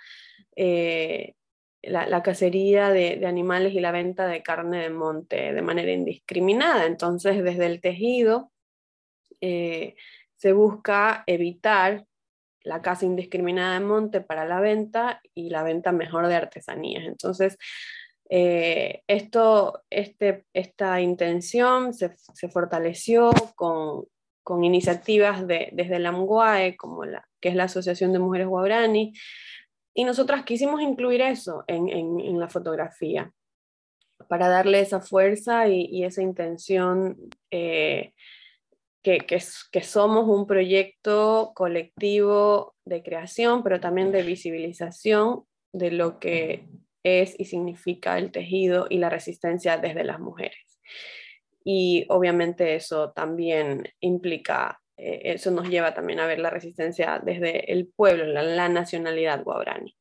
eh, 0.57 1.35
la, 1.83 2.23
cacería 2.23 2.91
de, 2.91 3.25
animales 3.27 3.75
y 3.75 3.81
la 3.81 3.93
venta 3.93 4.27
de 4.27 4.43
carne 4.43 4.79
de 4.79 4.91
monte 4.91 5.53
de 5.53 5.63
manera 5.63 5.93
indiscriminada. 5.93 6.87
Entonces, 6.87 7.43
desde 7.43 7.67
el 7.67 7.81
tejido 7.81 8.51
eh, 9.41 9.95
se 10.37 10.53
busca 10.53 11.25
evitar 11.27 12.05
la 12.63 12.83
casa 12.83 13.07
indiscriminada 13.07 13.75
de 13.75 13.85
monte 13.85 14.21
para 14.21 14.45
la 14.45 14.61
venta 14.61 15.21
y 15.35 15.51
la 15.51 15.63
venta 15.63 15.93
mejor 15.93 16.27
de 16.29 16.35
artesanías. 16.35 17.05
Entonces, 17.05 17.57
eh, 18.33 19.03
esto, 19.09 19.83
este, 19.91 20.45
esta 20.55 21.01
intención 21.01 21.93
se, 21.93 22.15
fortaleció 22.49 23.33
con, 23.57 24.07
iniciativas 24.63 25.47
de, 25.47 25.71
desde 25.73 25.99
la 25.99 26.13
MGUAE, 26.13 26.77
como 26.77 27.05
la, 27.05 27.29
que 27.41 27.49
es 27.49 27.57
la 27.57 27.65
Asociación 27.65 28.13
de 28.13 28.21
Mujeres 28.21 28.47
Guabrani, 28.47 29.13
y 29.95 30.05
nosotras 30.05 30.45
quisimos 30.45 30.81
incluir 30.81 31.21
eso 31.23 31.65
en, 31.67 32.39
la 32.39 32.49
fotografía, 32.49 33.33
para 34.29 34.49
darle 34.49 34.81
esa 34.81 35.01
fuerza 35.01 35.67
y, 35.69 36.05
esa 36.05 36.23
intención 36.23 37.17
eh, 37.51 38.13
que, 39.03 39.19
que, 39.19 39.83
somos 39.83 40.29
un 40.29 40.47
proyecto 40.47 41.53
colectivo 41.55 42.77
de 42.85 43.03
creación, 43.03 43.65
pero 43.65 43.81
también 43.81 44.13
de 44.13 44.23
visibilización 44.23 45.45
de 45.73 45.91
lo 45.91 46.19
que 46.21 46.69
es 47.03 47.39
y 47.39 47.47
significa 47.47 48.19
el 48.19 48.31
tejido 48.31 48.87
y 48.89 48.99
la 48.99 49.11
resistencia 49.11 49.79
desde 49.79 50.05
las 50.05 50.21
mujeres. 50.21 50.81
Y 51.65 52.07
obviamente 52.09 52.75
eso 52.75 53.13
también 53.13 53.89
implica, 54.01 54.81
eh, 54.97 55.21
eso 55.25 55.51
nos 55.51 55.69
lleva 55.69 55.95
también 55.95 56.21
a 56.21 56.27
ver 56.27 56.39
la 56.39 56.51
resistencia 56.51 57.21
desde 57.25 57.73
el 57.73 57.89
pueblo, 57.89 58.25
la, 58.25 58.43
la 58.43 58.69
nacionalidad 58.69 59.43
guabrani. 59.45 59.97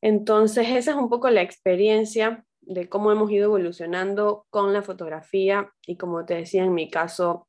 Entonces, 0.00 0.68
esa 0.68 0.90
es 0.92 0.96
un 0.96 1.08
poco 1.08 1.30
la 1.30 1.42
experiencia 1.42 2.44
de 2.60 2.88
cómo 2.88 3.12
hemos 3.12 3.30
ido 3.30 3.44
evolucionando 3.44 4.46
con 4.50 4.72
la 4.72 4.82
fotografía 4.82 5.72
y 5.86 5.96
como 5.96 6.24
te 6.24 6.34
decía, 6.34 6.64
en 6.64 6.74
mi 6.74 6.90
caso, 6.90 7.48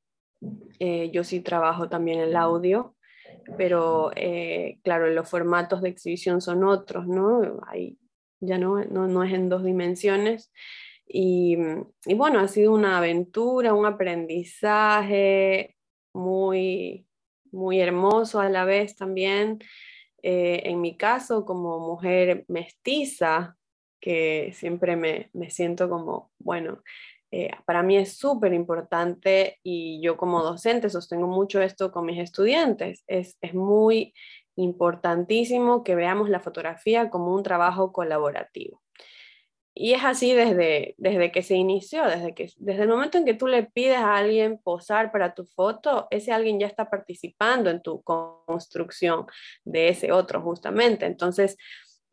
eh, 0.79 1.09
yo 1.11 1.23
sí 1.23 1.39
trabajo 1.41 1.89
también 1.89 2.19
el 2.19 2.35
audio, 2.35 2.95
pero 3.57 4.11
eh, 4.15 4.79
claro, 4.83 5.07
los 5.09 5.29
formatos 5.29 5.81
de 5.81 5.89
exhibición 5.89 6.41
son 6.41 6.63
otros, 6.63 7.07
¿no? 7.07 7.61
Hay, 7.67 7.97
ya 8.45 8.57
no, 8.57 8.83
no, 8.85 9.07
no, 9.07 9.23
es 9.23 9.33
en 9.33 9.49
dos 9.49 9.63
dimensiones. 9.63 10.51
Y, 11.07 11.57
y, 12.05 12.13
bueno, 12.15 12.39
ha 12.39 12.47
sido 12.47 12.73
una 12.73 12.97
aventura, 12.97 13.73
un 13.73 13.85
aprendizaje 13.85 15.75
muy, 16.13 17.07
muy 17.51 17.79
hermoso 17.79 18.39
a 18.39 18.49
la 18.49 18.65
vez 18.65 18.95
también. 18.95 19.59
Eh, 20.21 20.61
en 20.65 20.81
mi 20.81 20.97
caso, 20.97 21.45
como 21.45 21.79
mujer 21.79 22.45
mestiza, 22.47 23.57
que 23.99 24.51
siempre 24.53 24.95
me, 24.95 25.29
me 25.33 25.49
siento 25.49 25.89
como, 25.89 26.31
bueno, 26.39 26.81
eh, 27.31 27.49
para 27.65 27.81
mí 27.83 27.97
es 27.97 28.17
súper 28.17 28.53
importante 28.53 29.59
y 29.63 29.99
yo 30.01 30.17
como 30.17 30.43
docente 30.43 30.89
sostengo 30.89 31.25
mucho 31.25 31.61
esto 31.61 31.91
con 31.91 32.05
mis 32.05 32.19
estudiantes. 32.19 33.03
Es, 33.07 33.37
es 33.41 33.53
muy 33.55 34.13
importantísimo 34.55 35.83
que 35.83 35.95
veamos 35.95 36.29
la 36.29 36.39
fotografía 36.39 37.09
como 37.09 37.33
un 37.33 37.43
trabajo 37.43 37.91
colaborativo. 37.91 38.81
Y 39.75 39.93
es 39.93 40.03
así 40.03 40.33
desde, 40.33 40.93
desde 40.97 41.31
que 41.31 41.41
se 41.41 41.55
inició, 41.55 42.05
desde, 42.05 42.35
que, 42.35 42.51
desde 42.57 42.83
el 42.83 42.89
momento 42.89 43.17
en 43.17 43.25
que 43.25 43.33
tú 43.33 43.47
le 43.47 43.63
pides 43.63 43.97
a 43.97 44.17
alguien 44.17 44.59
posar 44.59 45.11
para 45.11 45.33
tu 45.33 45.45
foto, 45.45 46.07
ese 46.11 46.31
alguien 46.31 46.59
ya 46.59 46.67
está 46.67 46.91
participando 46.91 47.71
en 47.71 47.81
tu 47.81 48.03
construcción 48.03 49.25
de 49.65 49.89
ese 49.89 50.11
otro 50.11 50.41
justamente. 50.41 51.07
Entonces, 51.07 51.57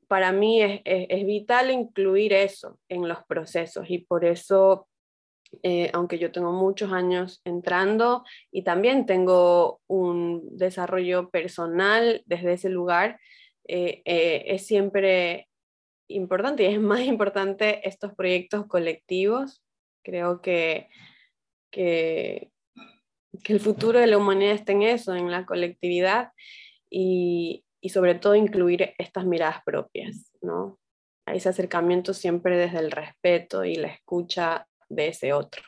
para 0.08 0.32
mí 0.32 0.62
es, 0.62 0.80
es, 0.84 1.06
es 1.10 1.26
vital 1.26 1.70
incluir 1.70 2.32
eso 2.32 2.78
en 2.88 3.06
los 3.06 3.18
procesos 3.24 3.90
y 3.90 3.98
por 3.98 4.24
eso 4.24 4.88
eh, 5.62 5.90
aunque 5.92 6.18
yo 6.18 6.30
tengo 6.32 6.52
muchos 6.52 6.92
años 6.92 7.40
entrando 7.44 8.24
y 8.52 8.62
también 8.62 9.04
tengo 9.06 9.80
un 9.88 10.56
desarrollo 10.56 11.30
personal 11.30 12.22
desde 12.26 12.52
ese 12.52 12.68
lugar, 12.68 13.20
eh, 13.66 14.02
eh, 14.04 14.44
es 14.46 14.66
siempre 14.66 15.48
importante 16.08 16.62
y 16.62 16.74
es 16.74 16.80
más 16.80 17.00
importante 17.00 17.86
estos 17.88 18.14
proyectos 18.14 18.66
colectivos. 18.66 19.62
Creo 20.02 20.40
que, 20.40 20.88
que, 21.70 22.50
que, 23.42 23.52
el 23.52 23.60
futuro 23.60 23.98
de 23.98 24.06
la 24.06 24.18
humanidad 24.18 24.54
está 24.54 24.72
en 24.72 24.82
eso, 24.82 25.14
en 25.14 25.30
la 25.30 25.44
colectividad 25.44 26.32
y, 26.88 27.64
y 27.82 27.90
sobre 27.90 28.14
todo 28.14 28.34
incluir 28.34 28.94
estas 28.98 29.26
miradas 29.26 29.62
propias, 29.64 30.32
¿no? 30.40 30.78
ese 31.26 31.48
acercamiento 31.48 32.14
siempre 32.14 32.56
desde 32.56 32.78
el 32.78 32.90
respeto 32.90 33.64
y 33.64 33.76
la 33.76 33.88
escucha 33.88 34.66
de 34.90 35.08
ese 35.08 35.32
otro. 35.32 35.62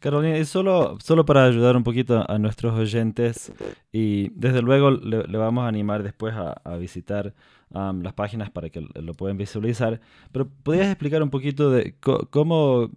Carolina, 0.00 0.38
y 0.38 0.46
solo, 0.46 0.98
solo 1.00 1.24
para 1.24 1.44
ayudar 1.44 1.76
un 1.76 1.84
poquito 1.84 2.24
a 2.26 2.38
nuestros 2.38 2.76
oyentes, 2.76 3.52
y 3.92 4.30
desde 4.30 4.62
luego 4.62 4.90
le, 4.90 5.22
vamos 5.36 5.64
a 5.64 5.68
animar 5.68 6.02
después 6.02 6.34
a, 6.34 6.76
visitar 6.78 7.34
las 7.70 8.14
páginas 8.14 8.50
para 8.50 8.70
que 8.70 8.80
lo 8.94 9.14
puedan 9.14 9.36
visualizar, 9.36 10.00
pero 10.32 10.48
¿podrías 10.62 10.88
explicar 10.88 11.22
un 11.22 11.30
poquito 11.30 11.70
de 11.70 11.94
cómo, 12.30 12.90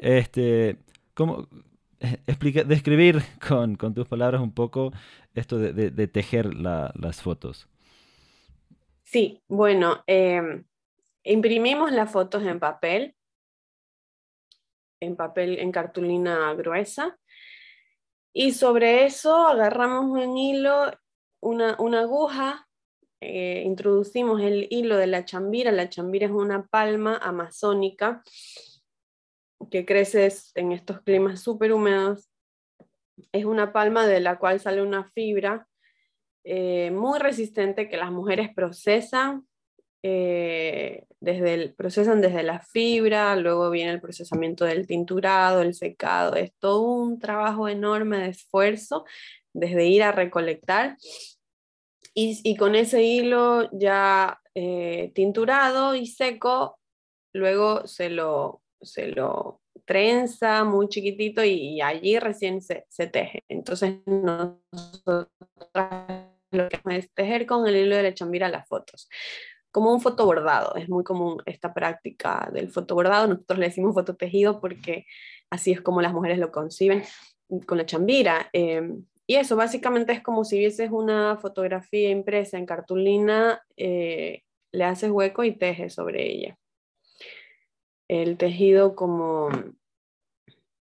este, 0.00 0.76
cómo 1.14 1.46
eh, 2.00 2.18
explica, 2.26 2.64
describir 2.64 3.22
con, 3.48 3.76
con, 3.76 3.94
tus 3.94 4.06
palabras 4.06 4.40
un 4.40 4.52
poco 4.52 4.92
esto 5.34 5.58
de, 5.58 5.72
de, 5.72 6.08
tejer 6.08 6.54
las 6.54 7.22
fotos? 7.22 7.68
Sí, 9.04 9.40
bueno, 9.48 10.02
em, 10.06 10.64
imprimimos 11.22 11.92
las 11.92 12.10
fotos 12.10 12.42
en 12.42 12.58
papel 12.58 13.14
en 15.00 15.16
papel, 15.16 15.58
en 15.58 15.72
cartulina 15.72 16.54
gruesa. 16.54 17.18
Y 18.32 18.52
sobre 18.52 19.04
eso 19.04 19.34
agarramos 19.48 20.04
un 20.04 20.36
hilo, 20.36 20.92
una, 21.40 21.76
aguja, 22.00 22.68
eh, 23.20 23.62
introducimos 23.64 24.40
el 24.42 24.68
hilo 24.70 24.96
de 24.96 25.06
la 25.06 25.24
chambira. 25.24 25.72
La 25.72 25.88
chambira 25.88 26.26
es 26.26 26.32
una 26.32 26.66
palma 26.66 27.16
amazónica 27.16 28.22
que 29.70 29.84
crece 29.84 30.32
en 30.54 30.72
estos 30.72 31.00
climas 31.02 31.40
súper 31.40 31.72
húmedos. 31.72 32.30
Es 33.32 33.44
una 33.44 33.72
palma 33.72 34.06
de 34.06 34.20
la 34.20 34.38
cual 34.38 34.60
sale 34.60 34.82
una 34.82 35.04
fibra 35.04 35.66
eh, 36.44 36.90
muy 36.92 37.18
resistente 37.18 37.88
que 37.88 37.96
las 37.96 38.12
mujeres 38.12 38.54
procesan 38.54 39.47
eh, 40.02 41.04
desde 41.20 41.54
el, 41.54 41.74
procesan 41.74 42.20
desde 42.20 42.42
la 42.42 42.60
fibra, 42.60 43.34
luego 43.36 43.70
viene 43.70 43.92
el 43.92 44.00
procesamiento 44.00 44.64
del 44.64 44.86
tinturado, 44.86 45.62
el 45.62 45.74
secado, 45.74 46.36
es 46.36 46.52
todo 46.58 46.82
un 46.82 47.18
trabajo 47.18 47.68
enorme 47.68 48.18
de 48.18 48.28
esfuerzo 48.28 49.04
desde 49.52 49.86
ir 49.86 50.02
a 50.02 50.12
recolectar. 50.12 50.96
Y, 52.14 52.56
con 52.56 52.74
ese 52.74 53.04
hilo 53.04 53.68
ya 53.72 54.40
eh, 54.52 55.12
tinturado 55.14 55.94
y 55.94 56.06
seco, 56.06 56.80
luego 57.32 57.86
se 57.86 58.10
lo, 58.10 58.60
se 58.80 59.06
lo 59.06 59.60
trenza 59.84 60.64
muy 60.64 60.88
chiquitito 60.88 61.44
y, 61.44 61.80
allí 61.80 62.18
recién 62.18 62.60
se, 62.60 62.86
se, 62.88 63.06
teje. 63.06 63.44
Entonces 63.48 64.00
nosotros 64.06 65.28
lo 66.50 66.68
que 66.68 66.80
es 66.96 67.12
tejer 67.14 67.46
con 67.46 67.68
el 67.68 67.76
hilo 67.76 67.96
de 67.96 68.02
la 68.02 68.14
chambira 68.14 68.48
las 68.48 68.66
fotos 68.66 69.08
como 69.78 69.92
un 69.92 70.00
fotobordado. 70.00 70.74
Es 70.74 70.88
muy 70.88 71.04
común 71.04 71.40
esta 71.46 71.72
práctica 71.72 72.50
del 72.52 72.68
fotobordado. 72.68 73.28
Nosotros 73.28 73.60
le 73.60 73.66
decimos 73.66 73.94
fototejido 73.94 74.60
porque 74.60 75.06
así 75.50 75.70
es 75.70 75.80
como 75.80 76.02
las 76.02 76.12
mujeres 76.12 76.40
lo 76.40 76.50
conciben 76.50 77.04
con 77.64 77.78
la 77.78 77.86
chambira. 77.86 78.50
Em, 78.52 79.04
y 79.24 79.36
eso 79.36 79.54
básicamente 79.54 80.12
es 80.12 80.20
como 80.20 80.44
si 80.44 80.58
vieses 80.58 80.90
una 80.90 81.36
fotografía 81.36 82.10
impresa 82.10 82.58
en 82.58 82.66
cartulina, 82.66 83.62
eh, 83.76 84.42
le 84.72 84.84
haces 84.84 85.12
hueco 85.12 85.44
y 85.44 85.56
tejes 85.56 85.94
sobre 85.94 86.28
ella. 86.28 86.58
El 88.08 88.36
tejido 88.36 88.96
como, 88.96 89.50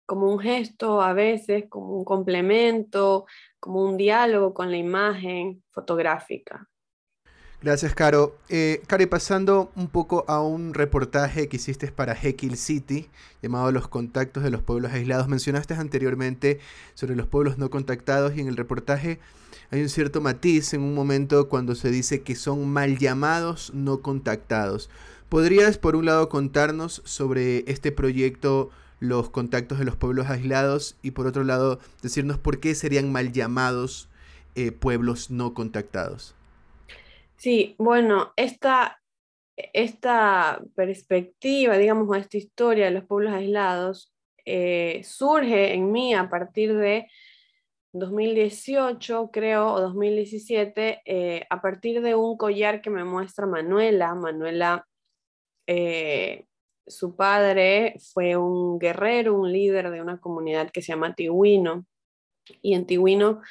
como 0.04 0.30
un 0.30 0.40
gesto 0.40 1.00
a 1.00 1.14
veces, 1.14 1.64
como 1.70 1.96
un 1.96 2.04
complemento, 2.04 3.24
como 3.58 3.82
un 3.82 3.96
diálogo 3.96 4.52
con 4.52 4.70
la 4.70 4.76
imagen 4.76 5.64
fotográfica. 5.70 6.68
Gracias, 7.64 7.94
Caro. 7.94 8.36
Eh, 8.50 8.82
Caro, 8.86 9.08
pasando 9.08 9.72
un 9.74 9.88
poco 9.88 10.26
a 10.28 10.42
un 10.42 10.74
reportaje 10.74 11.48
que 11.48 11.56
hiciste 11.56 11.90
para 11.90 12.14
Heckle 12.14 12.56
City, 12.56 13.08
llamado 13.40 13.72
Los 13.72 13.88
contactos 13.88 14.42
de 14.42 14.50
los 14.50 14.62
pueblos 14.62 14.92
aislados. 14.92 15.28
Mencionaste 15.28 15.72
anteriormente 15.72 16.60
sobre 16.92 17.16
los 17.16 17.26
pueblos 17.26 17.56
no 17.56 17.70
contactados 17.70 18.36
y 18.36 18.42
en 18.42 18.48
el 18.48 18.58
reportaje 18.58 19.18
hay 19.70 19.80
un 19.80 19.88
cierto 19.88 20.20
matiz 20.20 20.74
en 20.74 20.82
un 20.82 20.94
momento 20.94 21.48
cuando 21.48 21.74
se 21.74 21.90
dice 21.90 22.20
que 22.20 22.34
son 22.34 22.68
mal 22.68 22.98
llamados 22.98 23.72
no 23.72 24.02
contactados. 24.02 24.90
¿Podrías, 25.30 25.78
por 25.78 25.96
un 25.96 26.04
lado, 26.04 26.28
contarnos 26.28 27.00
sobre 27.06 27.64
este 27.66 27.92
proyecto 27.92 28.68
Los 29.00 29.30
contactos 29.30 29.78
de 29.78 29.86
los 29.86 29.96
pueblos 29.96 30.28
aislados 30.28 30.96
y 31.00 31.12
por 31.12 31.26
otro 31.26 31.44
lado, 31.44 31.80
decirnos 32.02 32.36
por 32.36 32.60
qué 32.60 32.74
serían 32.74 33.10
mal 33.10 33.32
llamados 33.32 34.10
eh, 34.54 34.70
pueblos 34.70 35.30
no 35.30 35.54
contactados? 35.54 36.34
Sí, 37.36 37.74
bueno, 37.78 38.32
esta, 38.36 39.02
esta 39.56 40.62
perspectiva, 40.74 41.76
digamos, 41.76 42.16
esta 42.16 42.36
historia 42.36 42.86
de 42.86 42.90
los 42.92 43.04
pueblos 43.04 43.32
aislados 43.32 44.14
eh, 44.46 45.02
surge 45.04 45.74
en 45.74 45.90
mí 45.90 46.14
a 46.14 46.28
partir 46.28 46.74
de 46.74 47.08
2018, 47.94 49.30
creo, 49.32 49.72
o 49.72 49.80
2017, 49.80 51.02
eh, 51.04 51.46
a 51.48 51.62
partir 51.62 52.02
de 52.02 52.14
un 52.14 52.36
collar 52.36 52.82
que 52.82 52.90
me 52.90 53.04
muestra 53.04 53.46
Manuela. 53.46 54.14
Manuela, 54.14 54.86
eh, 55.66 56.46
su 56.86 57.16
padre 57.16 57.94
fue 58.12 58.36
un 58.36 58.78
guerrero, 58.78 59.34
un 59.38 59.52
líder 59.52 59.90
de 59.90 60.02
una 60.02 60.20
comunidad 60.20 60.70
que 60.70 60.82
se 60.82 60.92
llama 60.92 61.14
Tihuino. 61.14 61.86
Y 62.62 62.74
en 62.74 62.86
Tihuino, 62.86 63.42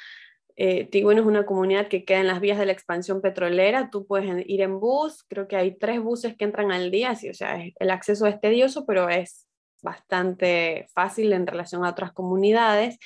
eh, 0.56 0.88
es 0.92 1.04
una 1.04 1.46
comunidad 1.46 1.88
que 1.88 2.04
queda 2.04 2.20
en 2.20 2.28
las 2.28 2.40
vías 2.40 2.58
de 2.58 2.66
la 2.66 2.72
expansión 2.72 3.20
petrolera. 3.20 3.90
Tú 3.90 4.06
puedes 4.06 4.46
ir 4.46 4.60
en 4.62 4.78
bus, 4.78 5.24
creo 5.28 5.48
que 5.48 5.56
hay 5.56 5.76
tres 5.76 6.00
buses 6.00 6.36
que 6.36 6.44
entran 6.44 6.70
al 6.72 6.90
día, 6.90 7.12
o 7.12 7.34
sea, 7.34 7.62
el 7.78 7.90
acceso 7.90 8.26
es 8.26 8.40
tedioso, 8.40 8.86
pero 8.86 9.08
es 9.08 9.48
bastante 9.82 10.86
fácil 10.94 11.32
en 11.32 11.46
relación 11.46 11.84
a 11.84 11.90
otras 11.90 12.12
comunidades. 12.12 12.98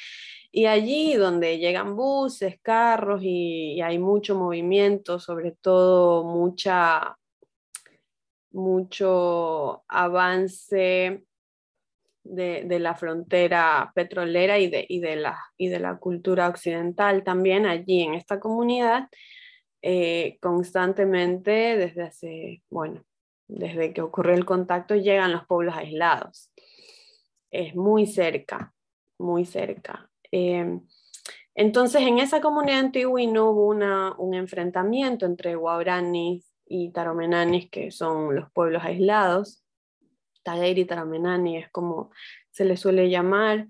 Y 0.50 0.66
allí 0.66 1.14
donde 1.14 1.58
llegan 1.58 1.96
buses, 1.96 2.58
carros 2.62 3.20
y, 3.22 3.80
hay 3.82 3.98
mucho 3.98 4.34
movimiento, 4.34 5.20
sobre 5.20 5.52
todo 5.52 6.24
mucha, 6.24 7.18
mucho 8.50 9.84
avance 9.88 11.27
de, 12.28 12.78
la 12.78 12.94
frontera 12.94 13.92
petrolera 13.94 14.58
y 14.58 14.68
de, 14.68 14.86
de 14.88 15.16
la, 15.16 15.38
y 15.56 15.68
de 15.68 15.80
la 15.80 15.96
cultura 15.96 16.48
occidental 16.48 17.24
también 17.24 17.66
allí 17.66 18.02
en 18.02 18.14
esta 18.14 18.38
comunidad, 18.40 19.08
eh, 19.82 20.38
constantemente 20.40 21.76
desde 21.76 22.02
hace, 22.02 22.62
bueno, 22.70 23.04
desde 23.46 23.92
que 23.92 24.02
ocurrió 24.02 24.34
el 24.34 24.44
contacto 24.44 24.94
llegan 24.94 25.32
los 25.32 25.46
pueblos 25.46 25.74
aislados. 25.76 26.50
Es 27.50 27.74
muy 27.74 28.06
cerca, 28.06 28.74
muy 29.18 29.44
cerca. 29.46 30.10
Em, 30.30 30.82
entonces, 31.54 32.02
en 32.02 32.18
esa 32.18 32.40
comunidad 32.40 32.78
antigua 32.80 33.20
no 33.26 33.50
hubo 33.50 33.66
una, 33.66 34.14
un 34.18 34.34
enfrentamiento 34.34 35.26
entre 35.26 35.56
guaranis 35.56 36.46
y 36.66 36.92
taromenanis, 36.92 37.70
que 37.70 37.90
son 37.90 38.36
los 38.36 38.50
pueblos 38.52 38.84
aislados. 38.84 39.64
Tagueiri 40.48 40.82
y 40.82 40.84
taromenani 40.84 41.58
es 41.58 41.68
como 41.70 42.10
se 42.50 42.64
le 42.64 42.76
suele 42.76 43.10
llamar 43.10 43.66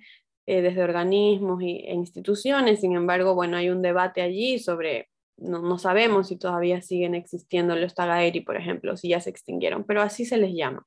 eh, 0.46 0.62
desde 0.62 0.82
organismos 0.82 1.62
y, 1.62 1.78
e 1.86 1.94
instituciones. 1.94 2.80
Sin 2.80 2.94
embargo, 2.94 3.34
bueno, 3.34 3.56
hay 3.56 3.70
un 3.70 3.82
debate 3.82 4.22
allí 4.22 4.58
sobre, 4.58 5.10
no, 5.36 5.78
sabemos 5.78 6.28
si 6.28 6.36
todavía 6.36 6.80
siguen 6.80 7.14
existiendo 7.14 7.76
los 7.76 7.94
Tagairi, 7.94 8.40
por 8.40 8.56
ejemplo, 8.56 8.96
si 8.96 9.08
ya 9.08 9.20
se 9.20 9.30
extinguieron, 9.30 9.84
pero 9.84 10.02
así 10.02 10.24
se 10.24 10.38
les 10.38 10.54
llama. 10.54 10.86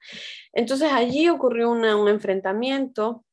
Entonces, 0.53 0.91
allí 0.91 1.29
ocurrió 1.29 1.69
un 1.69 2.07
enfrentamiento 2.07 3.23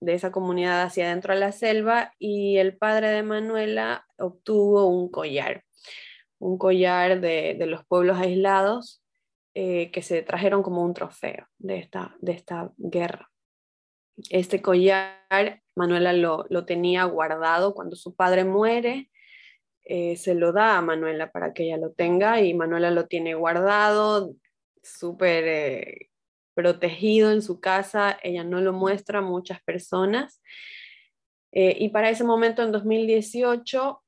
de 0.00 0.14
esa 0.14 0.30
comunidad 0.30 0.82
hacia 0.82 1.06
adentro 1.06 1.32
a 1.32 1.36
la 1.36 1.52
selva 1.52 2.12
y 2.18 2.56
el 2.58 2.76
padre 2.76 3.08
de 3.08 3.22
Manuela 3.22 4.06
obtuvo 4.18 4.86
un 4.86 5.10
collar, 5.10 5.64
un 6.38 6.58
collar 6.58 7.20
de, 7.20 7.62
los 7.66 7.84
pueblos 7.86 8.18
aislados 8.18 9.03
eh, 9.56 9.92
que 9.92 10.02
se 10.02 10.22
trajeron 10.22 10.64
como 10.64 10.82
un 10.82 10.94
trofeo 10.94 11.46
de 11.58 11.78
esta, 11.78 12.16
de 12.20 12.32
esta 12.32 12.72
guerra. 12.76 13.30
Este 14.28 14.60
collar 14.60 15.62
Manuela 15.76 16.12
lo, 16.12 16.64
tenía 16.64 17.04
guardado 17.04 17.72
cuando 17.72 17.94
su 17.94 18.16
padre 18.16 18.44
muere. 18.44 19.10
Eh, 19.84 20.16
se 20.16 20.34
lo 20.34 20.52
da 20.52 20.76
a 20.76 20.82
Manuela 20.82 21.30
para 21.30 21.52
que 21.52 21.64
ella 21.64 21.76
lo 21.76 21.92
tenga 21.92 22.40
y 22.40 22.52
Manuela 22.52 22.90
lo 22.90 23.06
tiene 23.06 23.34
guardado, 23.34 24.34
súper 24.82 25.44
eh, 25.46 26.10
protegido 26.54 27.30
en 27.30 27.40
su 27.40 27.60
casa, 27.60 28.18
ella 28.24 28.42
no 28.42 28.60
lo 28.60 28.72
muestra 28.72 29.20
a 29.20 29.22
muchas 29.22 29.62
personas. 29.62 30.42
Y 31.56 31.90
para 31.90 32.10
ese 32.10 32.24
momento, 32.24 32.64
en 32.64 32.72
2018, 32.72 34.03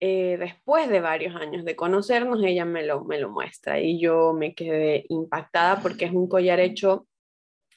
eh, 0.00 0.36
después 0.38 0.88
de 0.88 1.00
varios 1.00 1.34
años 1.36 1.64
de 1.64 1.76
conocernos, 1.76 2.42
ella 2.44 2.64
me 2.64 2.84
lo, 2.84 3.04
me 3.04 3.18
lo 3.18 3.30
muestra 3.30 3.80
y 3.80 3.98
yo 3.98 4.32
me 4.32 4.54
quedé 4.54 5.06
impactada 5.08 5.80
porque 5.80 6.04
es 6.04 6.12
un 6.12 6.28
collar 6.28 6.60
hecho 6.60 7.06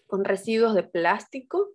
con 0.07 0.25
residuos 0.25 0.75
de 0.75 0.83
plástico 0.83 1.69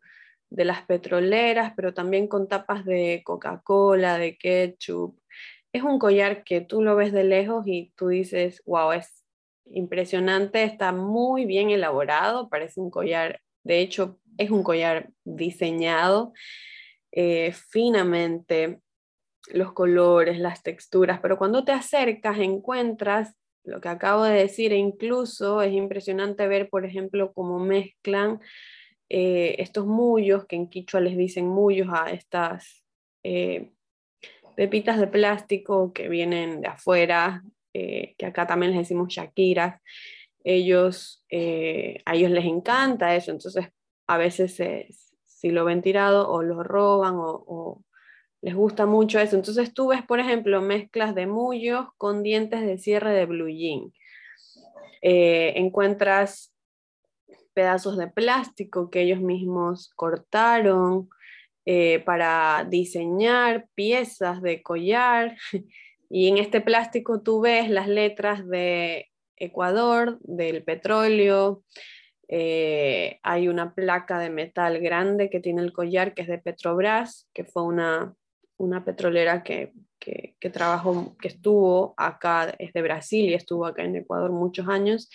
de 0.51 0.65
las 0.65 0.83
petroleras, 0.83 1.73
pero 1.75 1.95
también 1.95 2.29
con 2.29 2.49
tapas 2.49 2.85
de 2.85 3.23
Coca-Cola, 3.25 4.19
de 4.19 4.37
ketchup. 4.37 5.19
Es 5.73 5.83
un 5.83 5.99
collar 5.99 6.45
que 6.45 6.61
tú 6.61 6.83
lo 6.83 6.95
ves 6.95 7.13
de 7.13 7.25
lejos 7.25 7.65
y 7.67 7.93
tú 7.97 8.09
dices, 8.09 8.63
wow, 8.67 8.93
es 8.93 9.25
impresionante, 9.67 10.63
está 10.63 10.93
muy 10.93 11.47
bien 11.47 11.71
elaborado, 11.71 12.49
parece 12.49 12.81
un 12.81 12.91
collar, 12.91 13.41
de 13.65 13.81
hecho 13.81 14.21
es 14.39 14.51
un 14.51 14.63
collar 14.63 15.11
diseñado 15.25 16.33
eh, 17.13 17.53
finamente, 17.71 18.81
los 19.53 19.73
colores, 19.73 20.39
las 20.39 20.63
texturas, 20.63 21.21
pero 21.21 21.37
cuando 21.39 21.65
te 21.65 21.73
acercas 21.73 22.39
encuentras 22.39 23.35
lo 23.65 23.81
que 23.81 23.89
acabo 23.89 24.25
de 24.25 24.35
decir 24.35 24.73
e 24.73 24.77
incluso 24.77 25.63
es 25.63 25.73
impresionante 25.73 26.47
ver, 26.47 26.69
por 26.69 26.85
ejemplo, 26.85 27.33
cómo 27.33 27.59
mezclan 27.59 28.41
eh, 29.09 29.57
estos 29.59 29.87
mullos, 29.87 30.47
que 30.47 30.57
en 30.57 30.69
quichua 30.69 31.01
les 31.01 31.17
dicen 31.17 31.47
mullos 31.47 31.89
a 31.91 32.11
estas 32.11 32.85
eh, 33.23 33.73
pepitas 34.55 35.01
de 35.01 35.07
plástico 35.07 35.93
que 35.93 36.09
vienen 36.09 36.61
de 36.61 36.69
afuera, 36.69 37.43
eh, 37.73 38.15
que 38.19 38.27
acá 38.27 38.47
también 38.47 38.73
les 38.73 38.81
decimos 38.81 39.09
Shakira, 39.09 39.81
ellos, 40.47 41.25
a 41.31 42.15
ellos 42.15 42.31
les 42.31 42.45
encanta 42.45 43.17
eso, 43.17 43.31
entonces 43.31 43.67
a 44.07 44.19
veces 44.19 44.61
si 45.25 45.51
lo 45.51 45.65
ven 45.65 45.81
tirado 45.81 46.31
o 46.31 46.43
lo 46.43 46.63
roban 46.63 47.15
o, 47.17 47.83
les 48.45 48.55
gusta 48.55 48.85
mucho 48.87 49.19
eso. 49.19 49.37
Entonces 49.37 49.73
tú 49.73 49.89
ves, 49.89 50.03
por 50.03 50.21
ejemplo, 50.21 50.61
mezclas 50.61 51.15
de 51.15 51.27
mullos 51.27 51.87
con 51.97 52.23
dientes 52.23 52.61
de 52.61 52.79
cierre 52.79 53.13
de 53.13 53.27
blue 53.27 53.49
jean. 53.49 53.93
Eh, 55.01 55.55
encuentras 55.57 56.53
pedazos 57.55 57.97
de 57.97 58.09
plástico 58.09 58.91
que 58.91 59.03
ellos 59.03 59.21
mismos 59.21 59.91
cortaron 59.95 61.09
para 62.05 62.67
diseñar 62.69 63.67
piezas 63.75 64.43
de 64.43 64.63
collar. 64.63 65.37
Y 66.11 66.29
en 66.29 66.39
este 66.39 66.61
plástico 66.61 67.23
tú 67.23 67.41
ves 67.41 67.69
las 67.69 67.89
letras 67.89 68.47
de 68.47 69.09
Ecuador, 69.37 70.19
del 70.21 70.63
petróleo. 70.63 71.65
Eh, 72.29 73.19
hay 73.23 73.49
una 73.49 73.75
placa 73.75 74.19
de 74.19 74.31
metal 74.31 74.79
grande 74.81 75.29
que 75.29 75.41
tiene 75.41 75.63
el 75.63 75.73
collar, 75.73 76.15
que 76.15 76.23
es 76.23 76.29
de 76.29 76.39
Petrobras, 76.39 77.29
que 77.35 77.45
fue 77.45 77.65
una, 77.65 78.15
una 78.57 78.85
petrolera 78.85 79.43
que, 79.43 79.73
que, 79.99 80.37
que, 80.39 80.51
trabajó, 80.51 81.17
que 81.19 81.29
estuvo 81.29 81.95
acá, 81.97 82.55
es 82.59 82.73
de 82.73 82.83
Brasil 82.83 83.31
y 83.31 83.35
estuvo 83.35 83.67
acá 83.67 83.83
en 83.83 83.97
Ecuador 83.97 84.31
muchos 84.31 84.69
años. 84.69 85.11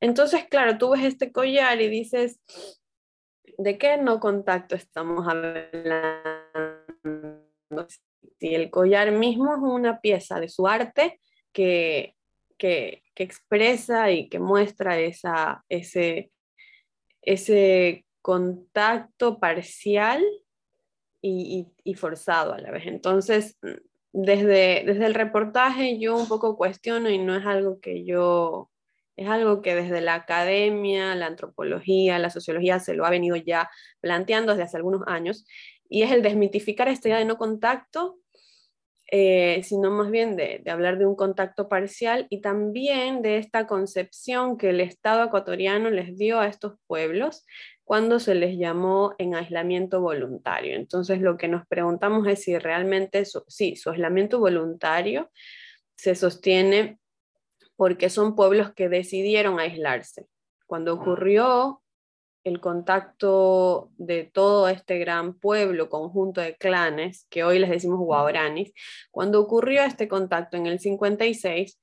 Entonces, 0.00 0.44
claro, 0.48 0.78
tú 0.78 0.90
ves 0.90 1.04
este 1.04 1.32
collar 1.32 1.80
y 1.80 1.88
dices, 1.88 2.40
¿de 3.58 3.78
qué 3.78 3.96
no 3.96 4.20
contacto 4.20 4.74
estamos 4.74 5.26
hablando? 5.28 5.70
Si 8.38 8.54
el 8.54 8.70
collar 8.70 9.12
mismo 9.12 9.54
es 9.54 9.60
una 9.60 10.00
pieza 10.00 10.40
de 10.40 10.48
su 10.48 10.66
arte 10.66 11.20
que, 11.52 12.16
que, 12.58 13.02
expresa 13.16 14.10
y 14.10 14.28
que 14.28 14.40
muestra 14.40 14.98
esa, 14.98 15.64
ese, 15.68 16.32
ese 17.22 18.04
contacto 18.20 19.38
parcial 19.38 20.24
y, 21.22 21.94
forzado 21.94 22.52
a 22.52 22.58
la 22.58 22.70
vez. 22.70 22.86
Entonces, 22.86 23.58
desde, 24.12 24.82
desde 24.84 25.06
el 25.06 25.14
reportaje 25.14 25.98
yo 25.98 26.16
un 26.16 26.28
poco 26.28 26.56
cuestiono 26.56 27.08
y 27.08 27.18
no 27.18 27.36
es 27.36 27.46
algo 27.46 27.80
que 27.80 28.04
yo, 28.04 28.70
es 29.16 29.28
algo 29.28 29.62
que 29.62 29.74
desde 29.74 30.00
la 30.00 30.14
academia, 30.14 31.14
la 31.14 31.26
antropología, 31.26 32.18
la 32.18 32.30
sociología 32.30 32.80
se 32.80 32.94
lo 32.94 33.06
ha 33.06 33.10
venido 33.10 33.36
ya 33.36 33.70
planteando 34.00 34.52
desde 34.52 34.64
hace 34.64 34.76
algunos 34.76 35.02
años, 35.06 35.46
y 35.88 36.02
es 36.02 36.10
el 36.10 36.22
desmitificar 36.22 36.88
esta 36.88 37.08
idea 37.08 37.18
de 37.18 37.24
no 37.26 37.36
contacto 37.38 38.18
eh, 39.14 39.62
sino 39.64 39.90
más 39.90 40.10
bien 40.10 40.36
de, 40.36 40.62
hablar 40.70 40.96
de 40.96 41.04
un 41.04 41.16
contacto 41.16 41.68
parcial 41.68 42.26
y 42.30 42.40
también 42.40 43.20
de 43.20 43.36
esta 43.36 43.66
concepción 43.66 44.56
que 44.56 44.70
el 44.70 44.80
Estado 44.80 45.24
ecuatoriano 45.24 45.90
les 45.90 46.16
dio 46.16 46.40
a 46.40 46.46
estos 46.46 46.78
pueblos 46.86 47.44
cuando 47.84 48.20
se 48.20 48.34
les 48.34 48.56
llamó 48.58 49.14
en 49.18 49.34
aislamiento 49.34 50.00
voluntario. 50.00 50.76
Entonces 50.76 51.20
lo 51.20 51.36
que 51.36 51.48
nos 51.48 51.66
preguntamos 51.66 52.26
es 52.26 52.42
si 52.42 52.58
realmente, 52.58 53.24
su, 53.24 53.44
sí, 53.48 53.76
su 53.76 53.90
aislamiento 53.90 54.38
voluntario 54.38 55.30
se 55.96 56.14
sostiene 56.14 56.98
porque 57.76 58.10
son 58.10 58.36
pueblos 58.36 58.72
que 58.72 58.88
decidieron 58.88 59.58
aislarse. 59.58 60.26
Cuando 60.66 60.94
ocurrió 60.94 61.82
el 62.44 62.60
contacto 62.60 63.90
de 63.98 64.24
todo 64.24 64.68
este 64.68 64.98
gran 64.98 65.38
pueblo, 65.38 65.88
conjunto 65.88 66.40
de 66.40 66.56
clanes, 66.56 67.26
que 67.30 67.44
hoy 67.44 67.58
les 67.58 67.70
decimos 67.70 68.00
guaranis, 68.00 68.72
cuando 69.10 69.40
ocurrió 69.40 69.82
este 69.82 70.08
contacto 70.08 70.56
en 70.56 70.66
el 70.66 70.80
56, 70.80 71.78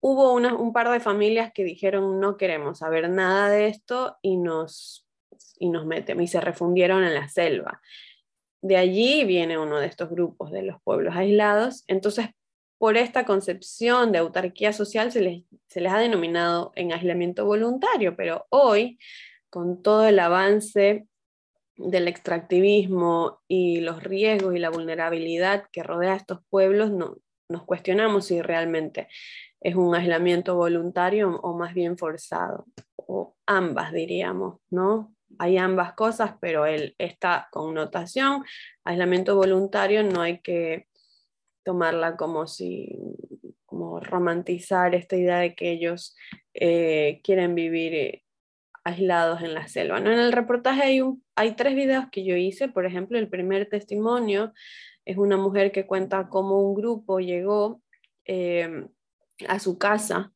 hubo 0.00 0.32
un 0.34 0.72
par 0.72 0.90
de 0.90 1.00
familias 1.00 1.52
que 1.54 1.64
dijeron 1.64 2.20
no 2.20 2.36
queremos 2.36 2.78
saber 2.78 3.08
nada 3.08 3.48
de 3.48 3.68
esto 3.68 4.18
y 4.20 4.36
nos, 4.36 5.03
y 5.64 5.70
nos 5.70 5.86
metemos 5.86 6.24
y 6.24 6.26
se 6.26 6.40
refundieron 6.40 7.02
en 7.04 7.14
la 7.14 7.28
selva. 7.28 7.80
de 8.60 8.76
allí 8.78 9.24
viene 9.24 9.58
uno 9.58 9.78
de 9.78 9.86
estos 9.86 10.08
grupos 10.08 10.50
de 10.50 10.62
los 10.62 10.80
pueblos 10.82 11.14
aislados. 11.16 11.84
Entonces, 11.86 12.28
por 12.78 12.96
esta 12.96 13.26
concepción 13.26 14.10
de 14.10 14.18
autarquía 14.18 14.72
social 14.72 15.12
se 15.12 15.20
les, 15.20 15.42
se 15.68 15.82
les 15.82 15.92
ha 15.92 15.98
denominado 15.98 16.72
en 16.74 16.92
aislamiento 16.92 17.44
voluntario, 17.44 18.16
pero 18.16 18.46
hoy, 18.48 18.98
con 19.50 19.82
todo 19.82 20.06
el 20.08 20.18
avance 20.18 21.06
del 21.76 22.08
extractivismo 22.08 23.42
y 23.48 23.80
los 23.80 24.02
riesgos 24.02 24.54
y 24.54 24.58
la 24.58 24.70
vulnerabilidad 24.70 25.64
que 25.70 25.82
rodea 25.82 26.14
a 26.14 26.16
estos 26.16 26.40
pueblos, 26.48 26.90
no, 26.90 27.16
nos 27.50 27.64
cuestionamos 27.64 28.26
si 28.26 28.40
realmente 28.40 29.08
es 29.60 29.74
un 29.74 29.94
aislamiento 29.94 30.56
voluntario 30.56 31.38
o 31.42 31.56
más 31.56 31.74
bien 31.74 31.98
forzado, 31.98 32.66
o 32.96 33.34
ambas 33.46 33.92
diríamos, 33.92 34.60
¿no? 34.70 35.14
Hay 35.38 35.56
ambas 35.58 35.94
cosas, 35.94 36.34
pero 36.40 36.66
el, 36.66 36.94
esta 36.98 37.48
connotación, 37.50 38.44
aislamiento 38.84 39.36
voluntario, 39.36 40.02
no 40.02 40.20
hay 40.20 40.40
que 40.40 40.86
tomarla 41.64 42.16
como 42.16 42.46
si, 42.46 42.98
como 43.64 44.00
romantizar 44.00 44.94
esta 44.94 45.16
idea 45.16 45.38
de 45.38 45.54
que 45.54 45.72
ellos 45.72 46.14
eh, 46.52 47.20
quieren 47.24 47.54
vivir 47.54 47.94
eh, 47.94 48.24
aislados 48.84 49.42
en 49.42 49.54
la 49.54 49.66
selva. 49.66 49.98
¿no? 49.98 50.12
En 50.12 50.20
el 50.20 50.32
reportaje 50.32 50.82
hay, 50.82 51.00
un, 51.00 51.24
hay 51.34 51.56
tres 51.56 51.74
videos 51.74 52.04
que 52.12 52.24
yo 52.24 52.36
hice, 52.36 52.68
por 52.68 52.86
ejemplo, 52.86 53.18
el 53.18 53.28
primer 53.28 53.68
testimonio 53.68 54.52
es 55.04 55.16
una 55.16 55.36
mujer 55.36 55.72
que 55.72 55.86
cuenta 55.86 56.28
cómo 56.28 56.60
un 56.60 56.74
grupo 56.74 57.18
llegó 57.18 57.82
eh, 58.26 58.86
a 59.48 59.58
su 59.58 59.78
casa 59.78 60.33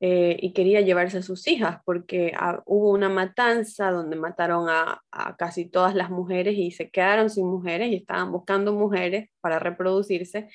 eh, 0.00 0.36
y 0.40 0.52
quería 0.52 0.80
llevarse 0.80 1.18
a 1.18 1.22
sus 1.22 1.48
hijas 1.48 1.80
porque 1.84 2.32
ah, 2.36 2.62
hubo 2.66 2.90
una 2.90 3.08
matanza 3.08 3.90
donde 3.90 4.14
mataron 4.14 4.68
a, 4.68 5.02
casi 5.36 5.68
todas 5.68 5.94
las 5.96 6.08
mujeres 6.08 6.56
y 6.56 6.70
se 6.70 6.88
quedaron 6.90 7.30
sin 7.30 7.46
mujeres 7.48 7.90
y 7.90 7.96
estaban 7.96 8.30
buscando 8.30 8.72
mujeres 8.72 9.28
para 9.40 9.58
reproducirse. 9.58 10.48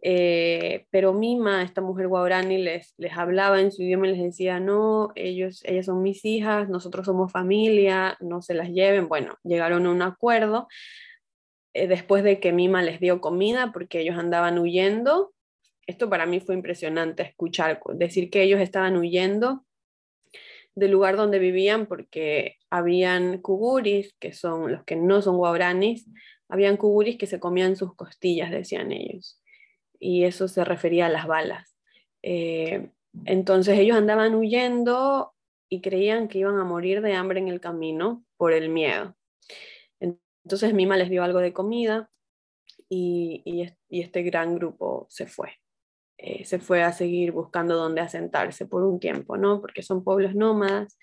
Eh, 0.00 0.86
pero 0.90 1.12
Mima, 1.12 1.62
esta 1.64 1.80
mujer 1.80 2.06
guaurani, 2.06 2.58
les, 2.58 2.94
les 2.98 3.16
hablaba 3.16 3.60
en 3.60 3.72
su 3.72 3.82
idioma 3.82 4.06
y 4.06 4.12
les 4.12 4.22
decía, 4.22 4.60
no, 4.60 5.10
ellos, 5.16 5.60
ellas 5.64 5.86
son 5.86 6.02
mis 6.02 6.24
hijas, 6.24 6.68
nosotros 6.68 7.06
somos 7.06 7.32
familia, 7.32 8.16
no 8.20 8.42
se 8.42 8.54
las 8.54 8.68
lleven. 8.68 9.08
Bueno, 9.08 9.34
llegaron 9.42 9.86
a 9.86 9.90
un 9.90 10.02
acuerdo 10.02 10.68
eh, 11.74 11.88
después 11.88 12.22
de 12.22 12.38
que 12.38 12.52
Mima 12.52 12.82
les 12.82 13.00
dio 13.00 13.20
comida 13.20 13.72
porque 13.72 14.00
ellos 14.00 14.16
andaban 14.16 14.58
huyendo 14.60 15.32
esto 15.88 16.10
para 16.10 16.26
mí 16.26 16.38
fue 16.38 16.54
impresionante 16.54 17.22
escuchar, 17.22 17.80
decir 17.94 18.28
que 18.28 18.42
ellos 18.42 18.60
estaban 18.60 18.96
huyendo 18.98 19.64
del 20.74 20.90
lugar 20.90 21.16
donde 21.16 21.38
vivían 21.38 21.86
porque 21.86 22.58
habían 22.68 23.38
kuguris, 23.38 24.14
que 24.20 24.34
son 24.34 24.70
los 24.70 24.84
que 24.84 24.96
no 24.96 25.22
son 25.22 25.38
guauranis, 25.38 26.06
habían 26.48 26.76
kuguris 26.76 27.16
que 27.16 27.26
se 27.26 27.40
comían 27.40 27.74
sus 27.74 27.96
costillas, 27.96 28.50
decían 28.50 28.92
ellos. 28.92 29.42
Y 29.98 30.24
eso 30.24 30.46
se 30.46 30.62
refería 30.62 31.06
a 31.06 31.08
las 31.08 31.26
balas. 31.26 31.74
Eh, 32.22 32.90
entonces 33.24 33.78
ellos 33.78 33.96
andaban 33.96 34.34
huyendo 34.34 35.32
y 35.70 35.80
creían 35.80 36.28
que 36.28 36.38
iban 36.38 36.58
a 36.58 36.64
morir 36.64 37.00
de 37.00 37.14
hambre 37.14 37.40
en 37.40 37.48
el 37.48 37.60
camino 37.60 38.24
por 38.36 38.52
el 38.52 38.68
miedo. 38.68 39.16
Entonces 40.00 40.74
Mima 40.74 40.98
les 40.98 41.08
dio 41.08 41.24
algo 41.24 41.40
de 41.40 41.54
comida 41.54 42.10
y, 42.90 43.42
y 43.88 44.00
este 44.02 44.22
gran 44.22 44.54
grupo 44.54 45.06
se 45.08 45.26
fue. 45.26 45.58
Eh, 46.18 46.44
se 46.44 46.58
fue 46.58 46.82
a 46.82 46.92
seguir 46.92 47.30
buscando 47.30 47.76
dónde 47.76 48.00
asentarse 48.00 48.66
por 48.66 48.82
un 48.82 48.98
tiempo, 48.98 49.36
¿no? 49.36 49.60
Porque 49.60 49.82
son 49.82 50.02
pueblos 50.02 50.34
nómadas 50.34 50.98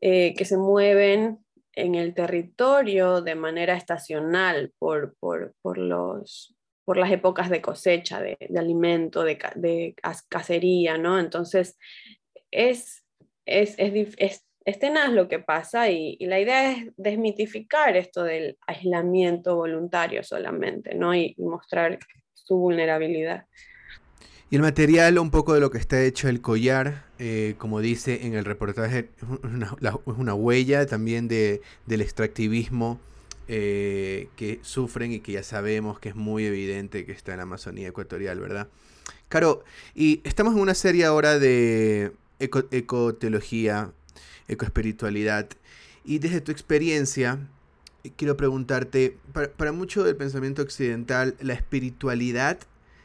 eh, 0.00 0.34
que 0.34 0.44
se 0.44 0.56
mueven 0.56 1.38
en 1.74 1.94
el 1.94 2.12
territorio 2.14 3.22
de 3.22 3.36
manera 3.36 3.74
estacional 3.74 4.72
por, 4.78 5.14
por, 5.20 5.54
por 5.62 5.78
los, 5.78 6.56
por 6.84 6.96
las 6.96 7.12
épocas 7.12 7.50
de 7.50 7.62
cosecha, 7.62 8.20
de, 8.20 8.36
de 8.40 8.58
alimento, 8.58 9.22
de, 9.22 9.38
de, 9.54 9.94
cacería, 10.28 10.98
¿no? 10.98 11.20
Entonces, 11.20 11.78
es, 12.50 13.04
es, 13.46 13.76
es, 13.78 14.44
es, 14.64 14.78
tenaz 14.80 15.12
lo 15.12 15.28
que 15.28 15.38
pasa 15.38 15.88
y, 15.88 16.16
y, 16.18 16.26
la 16.26 16.40
idea 16.40 16.72
es 16.72 16.92
desmitificar 16.96 17.96
esto 17.96 18.24
del 18.24 18.58
aislamiento 18.66 19.54
voluntario 19.54 20.24
solamente, 20.24 20.96
¿no? 20.96 21.14
Y 21.14 21.36
mostrar 21.38 21.98
su 22.34 22.56
vulnerabilidad. 22.56 23.46
Y 24.52 24.56
el 24.56 24.62
material, 24.62 25.16
un 25.20 25.30
poco 25.30 25.54
de 25.54 25.60
lo 25.60 25.70
que 25.70 25.78
está 25.78 26.02
hecho 26.02 26.28
el 26.28 26.40
collar, 26.40 27.04
eh, 27.20 27.54
como 27.56 27.80
dice 27.80 28.26
en 28.26 28.34
el 28.34 28.44
reportaje, 28.44 29.08
es 29.16 30.16
una, 30.16 30.34
huella 30.34 30.86
también 30.86 31.28
de, 31.28 31.62
del 31.86 32.00
extractivismo 32.00 32.98
eh, 33.46 34.28
que 34.34 34.58
sufren 34.62 35.12
y 35.12 35.20
que 35.20 35.32
ya 35.32 35.44
sabemos 35.44 36.00
que 36.00 36.08
es 36.08 36.16
muy 36.16 36.46
evidente 36.46 37.06
que 37.06 37.12
está 37.12 37.30
en 37.30 37.36
la 37.36 37.44
Amazonía 37.44 37.86
ecuatorial, 37.86 38.40
¿verdad? 38.40 38.66
Caro, 39.28 39.62
y 39.94 40.20
estamos 40.24 40.54
en 40.54 40.60
una 40.60 40.74
serie 40.74 41.04
ahora 41.04 41.38
de 41.38 42.10
eco, 42.40 42.64
ecoteología, 42.72 43.92
ecoespiritualidad, 44.48 45.48
y 46.04 46.18
desde 46.18 46.40
tu 46.40 46.50
experiencia, 46.50 47.38
quiero 48.16 48.36
preguntarte, 48.36 49.16
para, 49.32 49.52
para 49.52 49.70
mucho 49.70 50.02
del 50.02 50.16
pensamiento 50.16 50.60
occidental, 50.62 51.36
la 51.40 51.54
espiritualidad 51.54 52.58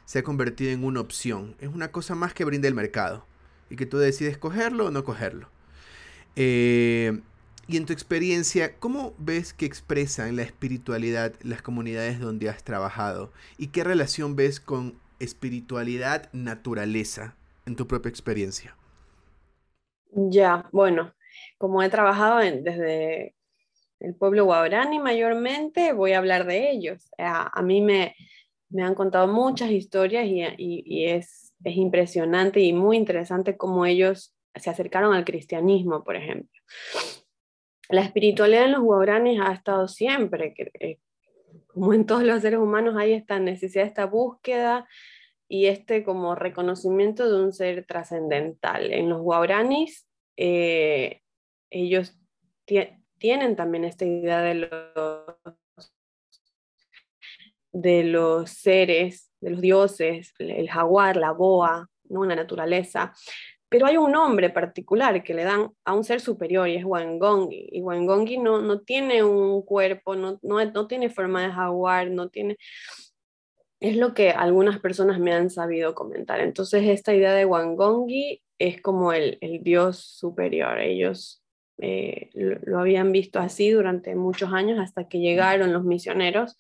se 0.06 0.20
ha 0.20 0.24
convertido 0.24 0.72
en 0.72 0.84
una 0.84 1.02
opción. 1.02 1.56
Es 1.60 1.70
una 1.70 1.92
cosa 1.92 2.16
más 2.16 2.34
que 2.34 2.46
brinda 2.46 2.68
el 2.68 2.76
mercado 2.76 3.26
y 3.70 3.76
que 3.76 3.86
tú 3.86 3.98
decides 3.98 4.38
cogerlo 4.38 4.88
o 4.88 4.92
no 4.92 5.04
cogerlo. 5.04 5.50
Eh, 6.36 7.20
y 7.68 7.78
en 7.78 7.86
tu 7.86 7.94
experiencia, 7.94 8.78
¿cómo 8.78 9.14
ves 9.18 9.54
que 9.54 9.66
expresan 9.66 10.36
la 10.36 10.44
espiritualidad 10.44 11.34
las 11.42 11.62
comunidades 11.64 12.20
donde 12.20 12.50
has 12.50 12.64
trabajado? 12.64 13.32
¿Y 13.58 13.68
qué 13.68 13.84
relación 13.84 14.36
ves 14.36 14.60
con 14.60 15.00
espiritualidad, 15.20 16.30
naturaleza 16.32 17.36
en 17.66 17.76
tu 17.76 17.88
propia 17.88 18.10
experiencia? 18.10 18.76
Ya, 20.12 20.70
bueno, 20.72 21.14
como 21.58 21.82
he 21.82 21.90
trabajado 21.90 22.38
desde 22.38 23.36
el 24.00 24.14
pueblo 24.14 24.46
guarani 24.46 25.00
mayormente, 25.00 25.92
voy 25.94 26.12
a 26.12 26.20
hablar 26.20 26.46
de 26.46 26.70
ellos. 26.70 27.10
a 27.18 27.62
mí 27.64 27.82
me, 27.82 28.16
me 28.70 28.84
han 28.84 28.96
contado 28.96 29.28
muchas 29.28 29.72
historias 29.72 30.26
y, 30.28 31.06
es, 31.06 31.54
es, 31.64 31.76
impresionante 31.76 32.60
y 32.60 32.74
muy 32.74 32.98
interesante 32.98 33.58
cómo 33.58 33.86
ellos 33.86 34.36
se 34.56 34.70
acercaron 34.70 35.14
al 35.14 35.26
cristianismo, 35.26 36.04
por 36.04 36.16
ejemplo. 36.16 36.62
La 37.90 38.02
espiritualidad 38.02 38.66
en 38.66 38.72
los 38.72 38.82
guaraníes 38.82 39.42
ha 39.42 39.54
estado 39.54 39.88
siempre, 39.88 40.54
eh, 40.80 41.00
como 41.68 41.94
en 41.94 42.06
todos 42.06 42.24
los 42.24 42.42
seres 42.42 42.60
humanos 42.60 42.96
hay 42.98 43.14
esta 43.14 43.40
necesidad, 43.40 43.86
esta 43.86 44.06
búsqueda 44.06 44.88
y 45.48 45.68
este 45.68 46.04
como 46.04 46.36
reconocimiento 46.36 47.30
de 47.30 47.44
un 47.44 47.54
ser 47.54 47.86
trascendental. 47.86 48.92
En 48.92 49.10
los 49.10 49.22
guaraníes 49.22 50.08
eh, 50.38 51.22
ellos 51.70 52.18
tienen 53.18 53.56
también 53.56 53.86
esta 53.86 54.06
idea 54.06 54.42
de 54.42 54.56
los 54.56 55.25
de 57.76 58.06
los 58.06 58.52
seres, 58.52 59.30
de 59.42 59.50
los 59.50 59.60
dioses, 59.60 60.34
el 60.40 60.70
jaguar, 60.70 61.18
la 61.18 61.32
boa, 61.32 61.90
¿no? 62.06 62.24
la 62.24 62.36
naturaleza. 62.36 63.14
Pero 63.68 63.86
hay 63.86 63.98
un 63.98 64.14
nombre 64.14 64.50
particular 64.50 65.22
que 65.24 65.34
le 65.34 65.44
dan 65.44 65.72
a 65.84 65.94
un 65.94 66.06
ser 66.06 66.22
superior 66.22 66.70
y 66.70 66.78
es 66.78 66.86
Wangongi. 66.86 67.68
Y 67.74 67.82
Wangongi 67.82 68.38
no, 68.38 68.62
no 68.62 68.80
tiene 68.80 69.24
un 69.24 69.62
cuerpo, 69.64 70.16
no, 70.16 70.40
no, 70.42 70.64
no 70.64 70.88
tiene 70.88 71.10
forma 71.10 71.44
de 71.44 71.52
jaguar, 71.52 72.10
no 72.12 72.30
tiene... 72.30 72.56
Es 73.82 73.98
lo 73.98 74.14
que 74.14 74.30
algunas 74.30 74.80
personas 74.80 75.20
me 75.20 75.34
han 75.34 75.50
sabido 75.50 75.94
comentar. 75.96 76.40
Entonces 76.40 76.88
esta 76.88 77.14
idea 77.14 77.34
de 77.34 77.44
Wangongi 77.44 78.42
es 78.58 78.82
como 78.82 79.12
el, 79.12 79.38
el 79.42 79.64
dios 79.64 80.00
superior. 80.00 80.80
Ellos 80.80 81.44
eh, 81.80 82.30
lo, 82.34 82.58
lo 82.64 82.80
habían 82.80 83.12
visto 83.12 83.40
así 83.40 83.70
durante 83.72 84.16
muchos 84.16 84.54
años 84.54 84.80
hasta 84.80 85.10
que 85.10 85.20
llegaron 85.20 85.74
los 85.74 85.84
misioneros 85.84 86.56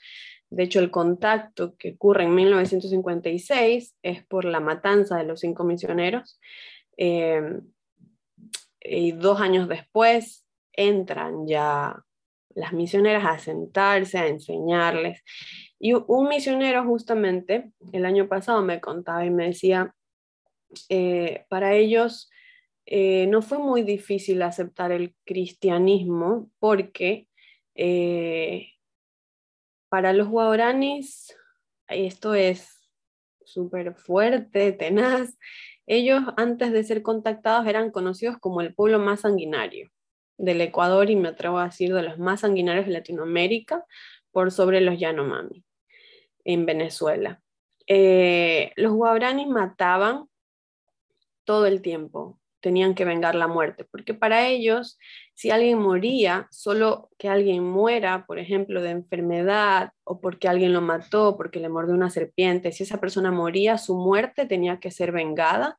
de 0.50 0.64
hecho, 0.64 0.80
el 0.80 0.92
contacto 0.92 1.76
que 1.76 1.94
ocurre 1.94 2.24
en 2.24 2.36
1956 2.36 3.96
es 4.04 4.26
por 4.26 4.46
la 4.46 4.60
matanza 4.60 5.18
de 5.18 5.26
los 5.26 5.40
cinco 5.40 5.64
misioneros. 5.64 6.40
Eh, 6.98 7.60
y 8.80 9.12
dos 9.14 9.42
años 9.42 9.68
después 9.68 10.46
entran 10.72 11.48
ya 11.48 12.04
las 12.54 12.74
misioneras 12.74 13.26
a 13.26 13.40
sentarse, 13.40 14.18
a 14.18 14.28
enseñarles. 14.28 15.24
Y 15.80 15.94
un 15.94 16.30
misionero 16.30 16.84
justamente 16.86 17.72
el 17.92 18.06
año 18.06 18.28
pasado 18.28 18.62
me 18.62 18.80
contaba 18.80 19.26
y 19.26 19.32
me 19.32 19.48
decía, 19.48 19.94
eh, 20.90 21.46
para 21.50 21.74
ellos 21.74 22.30
eh, 22.86 23.28
no 23.28 23.42
fue 23.42 23.58
muy 23.58 23.82
difícil 23.82 24.42
aceptar 24.42 24.92
el 24.92 25.16
cristianismo 25.26 26.50
porque 26.60 27.28
para 29.90 30.14
los 30.14 30.28
guaraníes, 30.28 31.36
esto 31.88 32.34
es 32.34 32.90
súper 33.44 33.94
fuerte, 33.96 34.72
tenaz. 34.72 35.38
Ellos 35.88 36.24
antes 36.38 36.72
de 36.72 36.84
ser 36.84 37.02
contactados 37.04 37.68
eran 37.68 37.92
conocidos 37.92 38.38
como 38.40 38.62
el 38.62 38.74
pueblo 38.74 39.00
más 39.00 39.22
sanguinario 39.22 39.92
del 40.38 40.62
Ecuador 40.62 41.10
y 41.10 41.16
me 41.16 41.30
atrevo 41.30 41.60
a 41.60 41.66
decir 41.66 41.94
de 41.94 42.02
los 42.02 42.18
más 42.18 42.42
sanguinarios 42.42 42.88
de 42.88 42.94
Latinoamérica, 42.94 43.86
por 44.36 44.52
sobre 44.52 44.82
los 44.82 45.00
Yanomami 45.00 45.64
en 46.44 46.66
Venezuela. 46.66 47.42
Eh, 47.88 48.74
los 48.76 48.92
guaraníes 48.92 49.48
mataban 49.48 50.26
todo 51.46 51.68
el 51.68 51.82
tiempo, 51.82 52.38
tenían 52.60 52.96
que 52.96 53.06
vengar 53.06 53.36
la 53.36 53.48
muerte, 53.48 53.86
porque 53.86 54.14
para 54.14 54.46
ellos, 54.46 55.00
si 55.36 55.52
alguien 55.52 55.80
moría, 55.80 56.48
solo 56.50 57.10
que 57.18 57.28
alguien 57.28 57.62
muera, 57.62 58.26
por 58.26 58.40
ejemplo, 58.40 58.82
de 58.82 58.92
enfermedad 58.92 59.92
o 60.06 60.22
porque 60.22 60.48
alguien 60.48 60.72
lo 60.72 60.80
mató, 60.80 61.36
porque 61.36 61.60
le 61.60 61.68
mordió 61.68 61.94
una 61.94 62.10
serpiente, 62.10 62.72
si 62.72 62.84
esa 62.84 63.02
persona 63.02 63.32
moría, 63.32 63.78
su 63.78 63.96
muerte 63.98 64.46
tenía 64.46 64.80
que 64.80 64.92
ser 64.92 65.12
vengada, 65.12 65.78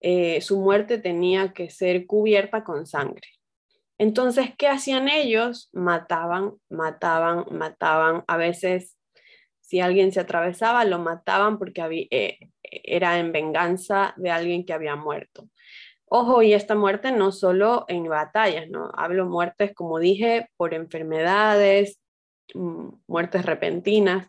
eh, 0.00 0.40
su 0.40 0.60
muerte 0.60 0.98
tenía 0.98 1.52
que 1.52 1.68
ser 1.68 2.06
cubierta 2.06 2.62
con 2.62 2.86
sangre. 2.86 3.28
Entonces, 3.98 4.50
¿qué 4.56 4.68
hacían 4.68 5.08
ellos? 5.08 5.68
Mataban, 5.72 6.52
mataban, 6.68 7.44
mataban. 7.50 8.22
A 8.28 8.36
veces, 8.36 8.96
si 9.60 9.80
alguien 9.80 10.12
se 10.12 10.20
atravesaba, 10.20 10.84
lo 10.84 11.00
mataban 11.00 11.58
porque 11.58 12.06
eh, 12.12 12.38
era 12.62 13.18
en 13.18 13.32
venganza 13.32 14.14
de 14.16 14.30
alguien 14.30 14.64
que 14.64 14.74
había 14.74 14.94
muerto. 14.94 15.48
Ojo, 16.08 16.42
y 16.42 16.54
esta 16.54 16.76
muerte 16.76 17.10
no 17.10 17.32
solo 17.32 17.84
en 17.88 18.04
batallas, 18.08 18.68
¿no? 18.70 18.90
Hablo 18.94 19.26
muertes, 19.26 19.74
como 19.74 19.98
dije, 19.98 20.48
por 20.56 20.72
enfermedades, 20.72 22.00
mm, 22.54 22.88
muertes 23.08 23.44
repentinas. 23.44 24.28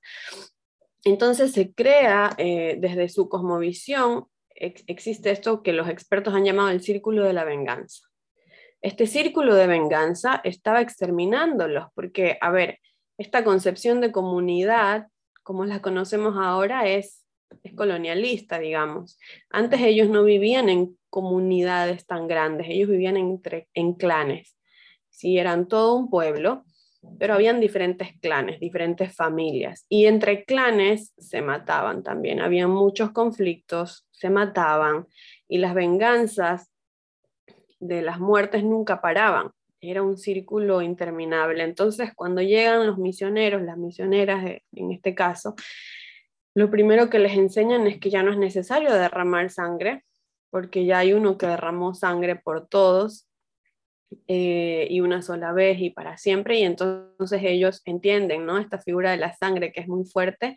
Entonces 1.03 1.51
se 1.51 1.73
crea 1.73 2.33
eh, 2.37 2.77
desde 2.79 3.09
su 3.09 3.29
cosmovisión, 3.29 4.25
existe 4.49 5.29
esto 5.29 5.61
que 5.61 5.71
los 5.71 5.87
expertos 5.87 6.33
han 6.33 6.45
llamado 6.45 6.69
el 6.69 6.81
círculo 6.81 7.23
de 7.23 7.33
la 7.33 7.43
venganza. 7.43 8.07
Este 8.81 9.05
círculo 9.05 9.53
de 9.53 9.67
venganza 9.67 10.41
estaba 10.43 10.81
exterminándolos, 10.81 11.87
porque, 11.93 12.39
a 12.41 12.49
ver, 12.49 12.79
esta 13.19 13.43
concepción 13.43 14.01
de 14.01 14.11
comunidad, 14.11 15.07
como 15.43 15.63
la 15.65 15.81
conocemos 15.81 16.35
ahora, 16.37 16.87
es 16.87 17.26
es 17.63 17.73
colonialista, 17.73 18.59
digamos. 18.59 19.19
Antes 19.49 19.81
ellos 19.81 20.09
no 20.09 20.23
vivían 20.23 20.69
en 20.69 20.97
comunidades 21.09 22.05
tan 22.05 22.27
grandes, 22.27 22.67
ellos 22.69 22.89
vivían 22.89 23.17
entre, 23.17 23.67
en 23.73 23.93
clanes. 23.93 24.57
Sí, 25.09 25.37
eran 25.37 25.67
todo 25.67 25.95
un 25.95 26.09
pueblo, 26.09 26.63
pero 27.19 27.33
habían 27.33 27.59
diferentes 27.59 28.09
clanes, 28.19 28.59
diferentes 28.59 29.15
familias. 29.15 29.85
Y 29.89 30.05
entre 30.05 30.43
clanes 30.43 31.13
se 31.17 31.41
mataban 31.41 32.03
también, 32.03 32.41
había 32.41 32.67
muchos 32.67 33.11
conflictos, 33.11 34.07
se 34.11 34.29
mataban 34.29 35.07
y 35.47 35.57
las 35.57 35.73
venganzas 35.73 36.71
de 37.79 38.01
las 38.01 38.19
muertes 38.19 38.63
nunca 38.63 39.01
paraban. 39.01 39.51
Era 39.79 40.01
un 40.01 40.17
círculo 40.17 40.81
interminable. 40.81 41.63
Entonces, 41.63 42.11
cuando 42.15 42.41
llegan 42.41 42.87
los 42.87 42.97
misioneros, 42.97 43.61
las 43.61 43.77
misioneras 43.77 44.43
en 44.71 44.91
este 44.91 45.13
caso, 45.13 45.55
lo 46.57 46.71
primero 46.71 47.11
que 47.11 47.19
les 47.19 47.37
enseñan 47.37 47.85
es 47.85 47.99
que 47.99 48.09
ya 48.09 48.23
no 48.23 48.31
es 48.31 48.37
necesario 48.39 48.91
derramar 48.91 49.51
sangre, 49.51 50.03
porque 50.49 50.85
ya 50.85 50.97
hay 50.97 51.13
uno 51.13 51.37
que 51.37 51.45
derramó 51.45 51.93
sangre 51.93 52.35
por 52.35 52.67
todos 52.67 53.29
eh, 54.27 54.87
y 54.89 55.01
una 55.01 55.21
sola 55.21 55.53
vez 55.53 55.79
y 55.79 55.91
para 55.91 56.17
siempre, 56.17 56.57
y 56.57 56.63
entonces 56.63 57.43
ellos 57.43 57.83
entienden 57.85 58.47
¿no? 58.47 58.57
esta 58.57 58.79
figura 58.79 59.11
de 59.11 59.17
la 59.17 59.35
sangre 59.35 59.71
que 59.71 59.81
es 59.81 59.87
muy 59.87 60.03
fuerte 60.05 60.55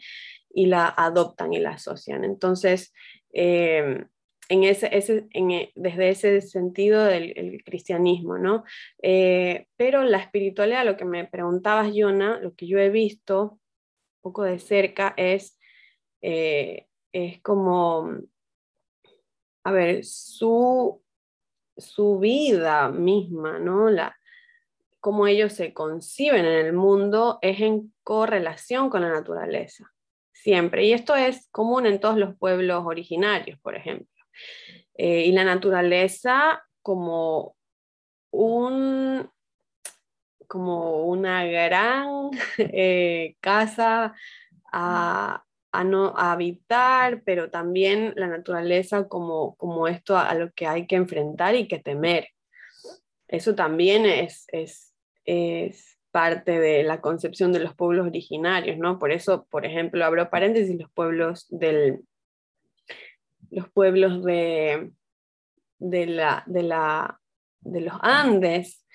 y 0.48 0.68
la 0.68 0.88
adoptan 0.88 1.52
y 1.52 1.58
la 1.58 1.72
asocian. 1.72 2.24
Entonces, 2.24 2.94
eh, 3.34 4.06
en 4.48 4.64
ese, 4.64 4.88
eh, 5.34 5.72
desde 5.74 6.08
ese 6.08 6.40
sentido 6.40 7.04
del 7.04 7.62
cristianismo, 7.62 8.38
¿no? 8.38 8.64
pero 9.02 10.02
la 10.04 10.16
espiritualidad, 10.16 10.86
lo 10.86 10.96
que 10.96 11.04
me 11.04 11.26
preguntabas, 11.26 11.92
Yona, 11.92 12.40
lo 12.40 12.54
que 12.54 12.66
yo 12.66 12.78
he 12.78 12.88
visto 12.88 13.60
poco 14.22 14.44
de 14.44 14.58
cerca 14.58 15.12
es 15.18 15.59
eh, 16.22 16.86
es 17.12 17.40
como, 17.42 18.10
a 19.64 19.72
ver, 19.72 20.04
su, 20.04 21.02
su 21.76 22.18
vida 22.18 22.88
misma, 22.90 23.58
¿no? 23.58 23.90
La, 23.90 24.16
cómo 25.00 25.26
ellos 25.26 25.52
se 25.52 25.72
conciben 25.72 26.44
en 26.44 26.66
el 26.66 26.72
mundo 26.72 27.38
es 27.42 27.60
en 27.60 27.92
correlación 28.02 28.90
con 28.90 29.02
la 29.02 29.10
naturaleza, 29.10 29.92
siempre. 30.32 30.84
Y 30.84 30.92
esto 30.92 31.16
es 31.16 31.48
común 31.50 31.86
en 31.86 32.00
todos 32.00 32.16
los 32.16 32.36
pueblos 32.36 32.84
originarios, 32.86 33.58
por 33.60 33.74
ejemplo. 33.74 34.24
Eh, 34.94 35.24
y 35.26 35.32
la 35.32 35.44
naturaleza 35.44 36.62
como 36.82 37.56
un 38.30 39.30
como 40.46 41.04
una 41.04 41.44
gran 41.44 42.30
eh, 42.58 43.36
casa 43.40 44.14
a, 44.72 45.44
a 45.72 45.84
no 45.84 46.14
habitar, 46.16 47.22
pero 47.24 47.50
también 47.50 48.12
la 48.16 48.26
naturaleza 48.26 49.08
como, 49.08 49.54
como 49.56 49.86
esto 49.88 50.16
a, 50.16 50.34
lo 50.34 50.52
que 50.52 50.66
hay 50.66 50.86
que 50.86 50.96
enfrentar 50.96 51.54
y 51.54 51.68
que 51.68 51.78
temer. 51.78 52.28
Eso 53.28 53.54
también 53.54 54.04
es, 54.04 54.46
es, 54.48 54.92
es 55.24 55.98
parte 56.10 56.58
de 56.58 56.82
la 56.82 57.00
concepción 57.00 57.52
de 57.52 57.60
los 57.60 57.74
pueblos 57.74 58.06
originarios, 58.06 58.78
¿no? 58.78 58.98
Por 58.98 59.12
eso, 59.12 59.46
por 59.48 59.64
ejemplo, 59.64 60.04
abro 60.04 60.28
paréntesis, 60.28 60.78
los 60.78 60.90
pueblos 60.90 61.46
del 61.50 62.00
los 63.50 63.68
pueblos 63.68 64.22
de, 64.22 64.92
de, 65.78 66.06
la, 66.06 66.44
de, 66.46 66.62
la, 66.62 67.20
de 67.62 67.80
los 67.80 67.94
Andes, 68.00 68.86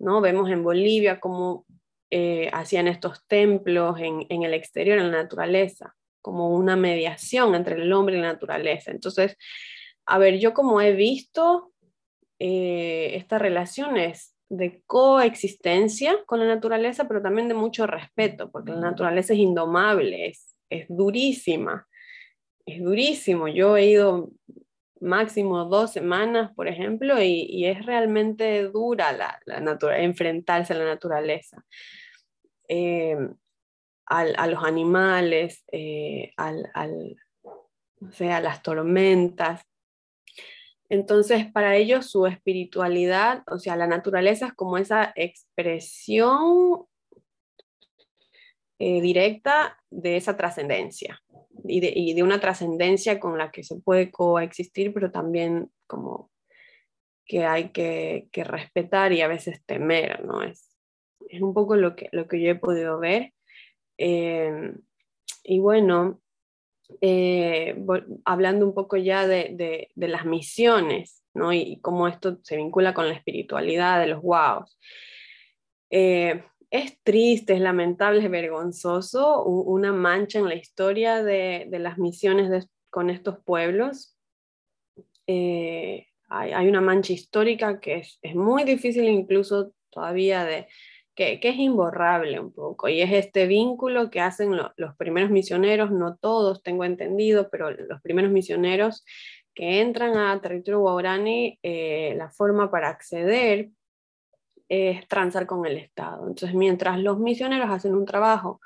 ¿no? 0.00 0.20
Vemos 0.20 0.50
en 0.50 0.64
Bolivia 0.64 1.20
cómo 1.20 1.64
eh, 2.10 2.50
hacían 2.52 2.88
estos 2.88 3.24
templos 3.28 4.00
en, 4.00 4.26
en, 4.28 4.42
el 4.42 4.52
exterior, 4.52 4.98
en 4.98 5.12
la 5.12 5.22
naturaleza 5.22 5.94
como 6.20 6.50
una 6.50 6.76
mediación 6.76 7.54
entre 7.54 7.76
el 7.76 7.92
hombre 7.92 8.16
y 8.16 8.20
la 8.20 8.32
naturaleza. 8.32 8.90
Entonces, 8.90 9.36
a 10.06 10.18
ver, 10.18 10.38
yo 10.38 10.54
como 10.54 10.80
he 10.80 10.92
visto 10.92 11.72
eh, 12.38 13.12
estas 13.16 13.40
relaciones 13.40 14.34
de 14.48 14.82
coexistencia 14.86 16.16
con 16.26 16.40
la 16.40 16.46
naturaleza, 16.46 17.06
pero 17.06 17.22
también 17.22 17.48
de 17.48 17.54
mucho 17.54 17.86
respeto, 17.86 18.50
porque 18.50 18.72
la 18.72 18.80
naturaleza 18.80 19.32
es 19.32 19.38
indomable, 19.38 20.26
es, 20.26 20.56
es 20.68 20.86
durísima, 20.88 21.86
es 22.66 22.82
durísimo. 22.82 23.46
Yo 23.46 23.76
he 23.76 23.86
ido 23.86 24.30
máximo 25.00 25.64
dos 25.66 25.92
semanas, 25.92 26.52
por 26.54 26.68
ejemplo, 26.68 27.22
y, 27.22 27.64
es 27.66 27.86
realmente 27.86 28.64
dura 28.64 29.12
la, 29.12 29.38
la 29.46 29.78
enfrentarse 29.98 30.72
a 30.72 30.76
la 30.76 30.84
naturaleza. 30.84 31.64
Eh, 32.68 33.16
a 34.10 34.46
los 34.48 34.64
animales, 34.64 35.64
eh, 35.70 36.32
al, 36.36 36.70
a 36.74 38.40
las 38.40 38.62
tormentas. 38.62 39.62
Entonces, 40.88 41.46
para 41.52 41.76
ellos 41.76 42.10
su 42.10 42.26
espiritualidad, 42.26 43.44
o 43.46 43.58
sea, 43.58 43.76
la 43.76 43.86
naturaleza 43.86 44.48
es 44.48 44.54
como 44.54 44.78
esa 44.78 45.12
expresión 45.14 46.86
eh, 48.80 49.00
directa 49.00 49.78
de 49.90 50.16
esa 50.16 50.36
trascendencia 50.36 51.22
y 51.64 52.14
de, 52.14 52.22
una 52.24 52.40
trascendencia 52.40 53.20
con 53.20 53.38
la 53.38 53.52
que 53.52 53.62
se 53.62 53.76
puede 53.76 54.10
coexistir, 54.10 54.92
pero 54.92 55.12
también 55.12 55.70
como 55.86 56.30
que 57.24 57.44
hay 57.44 57.68
que, 57.68 58.28
respetar 58.34 59.12
y 59.12 59.20
a 59.20 59.28
veces 59.28 59.62
temer, 59.66 60.24
¿no? 60.24 60.42
Es, 60.42 60.76
es 61.28 61.40
un 61.42 61.54
poco 61.54 61.76
lo 61.76 61.94
que, 61.94 62.08
lo 62.10 62.26
que 62.26 62.40
yo 62.40 62.50
he 62.50 62.56
podido 62.56 62.98
ver. 62.98 63.32
Em, 64.02 64.80
y 65.44 65.58
bueno, 65.58 66.22
eh, 67.02 67.76
hablando 68.24 68.64
un 68.64 68.72
poco 68.72 68.96
ya 68.96 69.26
de, 69.26 69.90
las 69.94 70.24
misiones, 70.24 71.22
¿no? 71.34 71.52
Y, 71.52 71.80
cómo 71.82 72.08
esto 72.08 72.38
se 72.42 72.56
vincula 72.56 72.94
con 72.94 73.08
la 73.08 73.14
espiritualidad 73.14 74.00
de 74.00 74.06
los 74.06 74.22
guaos. 74.22 74.78
Eh, 75.90 76.42
es 76.70 76.98
triste, 77.02 77.52
es 77.52 77.60
lamentable, 77.60 78.24
es 78.24 78.30
vergonzoso, 78.30 79.44
una 79.44 79.92
mancha 79.92 80.38
en 80.38 80.48
la 80.48 80.54
historia 80.54 81.22
de, 81.22 81.68
las 81.70 81.98
misiones 81.98 82.68
con 82.88 83.10
estos 83.10 83.38
pueblos. 83.44 84.16
Eh, 85.26 86.06
hay, 86.30 86.68
una 86.68 86.80
mancha 86.80 87.12
histórica 87.12 87.80
que 87.80 87.96
es, 87.98 88.18
es 88.22 88.34
muy 88.34 88.64
difícil 88.64 89.04
incluso 89.10 89.74
todavía 89.90 90.44
de, 90.44 90.68
que, 91.40 91.48
es 91.48 91.56
imborrable 91.58 92.40
un 92.40 92.50
poco, 92.50 92.88
y 92.88 93.02
es 93.02 93.12
este 93.12 93.46
vínculo 93.46 94.10
que 94.10 94.20
hacen 94.20 94.56
los 94.76 94.96
primeros 94.96 95.30
misioneros, 95.30 95.90
no 95.90 96.16
todos 96.16 96.62
tengo 96.62 96.84
entendido, 96.84 97.50
pero 97.50 97.70
los 97.70 98.00
primeros 98.00 98.30
misioneros 98.30 99.04
que 99.54 99.82
entran 99.82 100.16
a 100.16 100.40
territorio 100.40 100.80
guaraní, 100.80 101.58
eh, 101.62 102.14
la 102.16 102.30
forma 102.30 102.70
para 102.70 102.88
acceder 102.88 103.68
es 104.68 105.06
transar 105.08 105.46
con 105.46 105.66
el 105.66 105.76
Estado. 105.76 106.26
Entonces, 106.26 106.54
mientras 106.54 106.98
los 106.98 107.18
misioneros 107.18 107.68
hacen 107.68 107.94
un 107.94 108.06
trabajo 108.06 108.60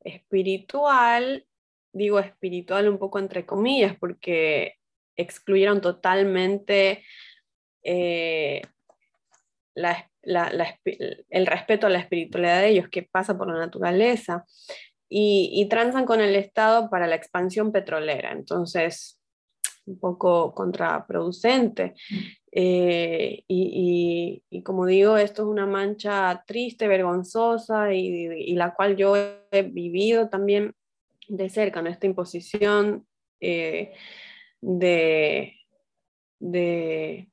espiritual, 0.00 1.44
digo 1.92 2.20
espiritual 2.20 2.88
un 2.88 2.98
poco 2.98 3.18
entre 3.18 3.44
comillas, 3.44 3.96
porque 3.98 4.76
excluyeron 5.14 5.82
totalmente 5.82 7.04
eh, 7.82 8.62
la, 9.74 10.08
el 10.28 11.46
respeto 11.46 11.86
a 11.86 11.90
la 11.90 11.98
espiritualidad 11.98 12.60
de 12.60 12.68
ellos, 12.68 12.88
que 12.88 13.02
pasa 13.02 13.36
por 13.36 13.48
la 13.48 13.58
naturaleza, 13.58 14.44
y, 15.08 15.50
y 15.54 16.04
con 16.04 16.20
el 16.20 16.36
Estado 16.36 16.90
para 16.90 17.06
la 17.06 17.16
expansión 17.16 17.72
petrolera. 17.72 18.32
Entonces, 18.32 19.18
un 19.88 19.98
poco 19.98 20.54
contraproducente. 20.54 21.94
Eh, 22.52 23.44
y, 23.48 24.62
como 24.64 24.86
digo, 24.86 25.16
esto 25.16 25.42
es 25.42 25.48
una 25.48 25.66
mancha 25.66 26.44
triste, 26.46 26.88
vergonzosa 26.88 27.92
y, 27.92 28.54
la 28.54 28.74
cual 28.74 28.96
yo 28.96 29.16
he 29.16 29.62
vivido 29.62 30.28
también 30.28 30.74
de 31.28 31.48
cerca, 31.50 31.80
esta 31.80 32.06
imposición 32.06 33.06
eh, 33.40 33.92
de, 34.60 35.54
de, 36.38 37.28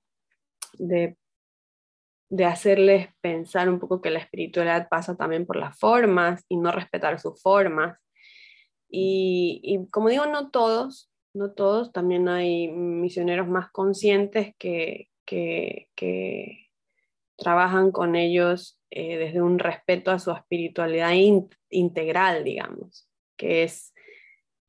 hacerles 2.45 3.09
pensar 3.21 3.69
un 3.69 3.79
poco 3.79 4.01
que 4.01 4.09
la 4.09 4.19
espiritualidad 4.19 4.87
pasa 4.89 5.15
también 5.15 5.45
por 5.45 5.57
las 5.57 5.77
formas 5.77 6.43
y 6.49 6.57
no 6.57 6.71
respetar 6.71 7.19
sus 7.19 7.41
formas. 7.41 7.97
y 8.89 9.87
como 9.91 10.09
digo, 10.09 10.25
no 10.25 10.51
todos, 10.51 11.11
no 11.35 11.51
todos, 11.51 11.91
también 11.91 12.27
hay 12.29 12.69
misioneros 12.69 13.47
más 13.47 13.69
conscientes 13.71 14.55
que, 14.57 15.09
trabajan 17.37 17.91
con 17.91 18.15
ellos 18.15 18.79
eh, 18.89 19.17
desde 19.17 19.41
un 19.41 19.59
respeto 19.59 20.09
a 20.09 20.19
su 20.19 20.31
espiritualidad 20.31 21.11
integral, 21.69 22.45
digamos, 22.45 23.09
que 23.35 23.63
es, 23.63 23.93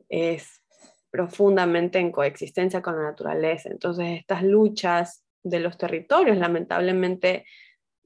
es 0.08 0.64
profundamente 1.12 2.00
en 2.00 2.10
coexistencia 2.10 2.82
con 2.82 2.96
la 2.96 3.04
naturaleza. 3.04 3.68
Entonces, 3.70 4.18
estas 4.18 4.42
luchas 4.42 5.24
de 5.48 5.60
los 5.60 5.78
territorios, 5.78 6.36
lamentablemente, 6.36 7.44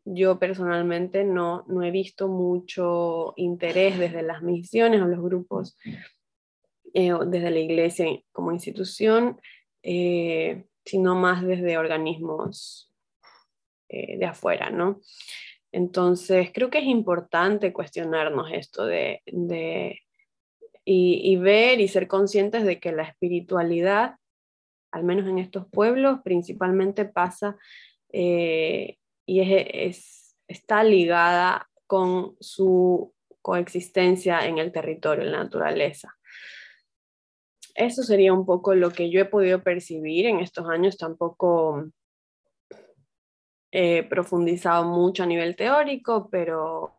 yo 0.05 0.39
personalmente 0.39 1.25
no, 1.25 1.65
no 1.69 1.83
he 1.83 1.91
visto 1.91 2.29
mucho 2.29 3.35
interés 3.37 3.99
desde 3.99 4.23
las 4.23 4.43
misiones 4.43 5.01
o 5.01 5.07
los 5.07 5.23
grupos 5.23 5.77
eh, 6.93 7.13
desde 7.27 7.51
la 7.51 7.59
iglesia 7.59 8.07
como 8.33 8.53
institución, 8.53 9.41
eh, 9.83 10.65
sino 10.85 11.15
más 11.15 11.47
desde 11.47 11.79
organismos 11.79 12.93
eh, 13.89 14.19
de 14.19 14.27
afuera, 14.27 14.71
¿no? 14.71 15.01
Entonces, 15.73 16.51
creo 16.53 16.69
que 16.69 16.79
es 16.79 16.87
importante 16.87 17.73
cuestionarnos 17.73 18.51
esto 18.53 18.85
de, 18.87 19.23
y, 20.85 21.37
ver 21.37 21.81
y 21.81 21.87
ser 21.87 22.09
conscientes 22.09 22.65
de 22.65 22.81
que 22.81 22.91
la 22.91 23.05
espiritualidad, 23.05 24.17
al 24.93 25.05
menos 25.05 25.27
en 25.29 25.39
estos 25.39 25.67
pueblos, 25.69 26.21
principalmente 26.25 27.05
pasa 27.05 27.57
y 28.13 28.99
es, 29.27 30.37
está 30.49 30.83
ligada 30.83 31.71
con 31.87 32.37
su 32.41 33.15
coexistencia 33.41 34.47
en 34.47 34.59
el 34.59 34.73
territorio, 34.73 35.25
en 35.25 35.33
la 35.33 35.45
naturaleza. 35.45 36.17
Eso 37.75 38.03
sería 38.03 38.33
un 38.33 38.45
poco 38.45 38.75
lo 38.75 38.91
que 38.91 39.11
yo 39.11 39.21
he 39.21 39.25
podido 39.25 39.63
percibir 39.63 40.27
en 40.27 40.41
estos 40.41 40.69
años. 40.69 40.97
Tampoco 40.97 41.91
he 43.71 44.03
profundizado 44.03 44.85
mucho 44.85 45.23
a 45.23 45.27
nivel 45.27 45.57
teórico, 45.57 46.29
pero 46.31 46.97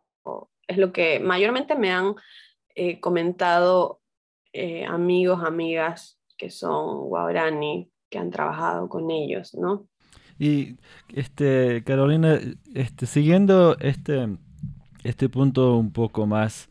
es 0.67 0.77
lo 0.77 0.93
que 0.93 1.19
mayormente 1.19 1.75
me 1.75 1.91
han 1.91 2.15
eh, 2.75 2.99
comentado 3.01 4.01
eh, 4.53 4.85
amigos, 4.85 5.43
amigas 5.43 6.20
que 6.41 6.49
son 6.49 7.07
guarani, 7.07 7.87
que 8.09 8.17
han 8.17 8.31
trabajado 8.31 8.89
con 8.89 9.11
ellos, 9.11 9.53
¿no? 9.53 9.85
Y 10.39 10.77
este, 11.13 11.83
Carolina, 11.83 12.39
este, 12.73 13.05
siguiendo 13.05 13.77
este, 13.77 14.27
este 15.03 15.29
punto 15.29 15.77
un 15.77 15.91
poco 15.91 16.25
más, 16.25 16.67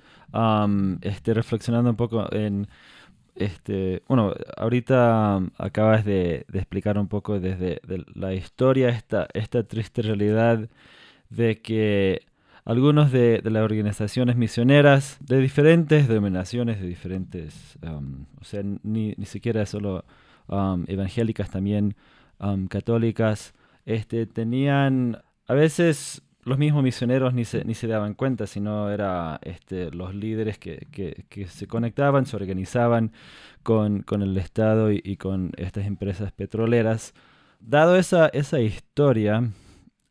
este, 1.03 1.35
reflexionando 1.35 1.91
un 1.91 1.97
poco 1.97 2.27
en 2.33 2.67
este, 3.37 4.03
bueno, 4.09 4.35
ahorita 4.57 5.41
acabas 5.57 6.05
de, 6.05 6.47
explicar 6.53 6.99
un 6.99 7.07
poco 7.07 7.39
desde 7.39 7.81
la 8.17 8.35
historia 8.35 8.89
esta, 8.89 9.29
esta 9.35 9.63
triste 9.63 10.03
realidad 10.03 10.69
de 11.29 11.63
que 11.63 12.23
algunos 12.65 13.13
de, 13.13 13.41
las 13.45 13.63
organizaciones 13.63 14.37
misioneras 14.37 15.19
de 15.21 15.39
diferentes 15.41 16.09
denominaciones, 16.09 16.81
de 16.81 16.87
diferentes, 16.87 17.79
um, 17.83 18.27
o 18.41 18.45
sea, 18.45 18.63
ni, 18.63 19.15
ni 19.17 19.27
siquiera 19.27 19.67
solo 19.67 20.05
um, 20.49 20.85
evangélicas, 20.87 21.51
también 21.51 21.97
um, 22.39 22.67
católicas, 22.67 23.55
este, 23.87 24.27
tenían 24.27 25.23
a 25.47 25.55
veces 25.55 26.23
los 26.45 26.59
mismos 26.59 26.83
misioneros 26.83 27.35
ni 27.35 27.45
se, 27.45 27.65
ni 27.65 27.75
se 27.75 27.87
daban 27.87 28.15
cuenta, 28.15 28.47
sino 28.47 28.91
era 28.91 29.39
este, 29.43 29.91
los 29.91 30.15
líderes 30.15 30.59
que, 30.59 30.87
que, 31.29 31.47
se 31.47 31.67
conectaban, 31.67 32.27
se 32.27 32.37
organizaban 32.37 33.13
con, 33.63 34.03
con 34.03 34.23
el 34.23 34.37
Estado 34.37 34.91
y, 34.91 35.17
con 35.17 35.53
estas 35.57 35.87
empresas 35.87 36.33
petroleras. 36.33 37.15
Dado 37.61 37.97
esa, 37.97 38.29
esa 38.29 38.61
historia, 38.61 39.51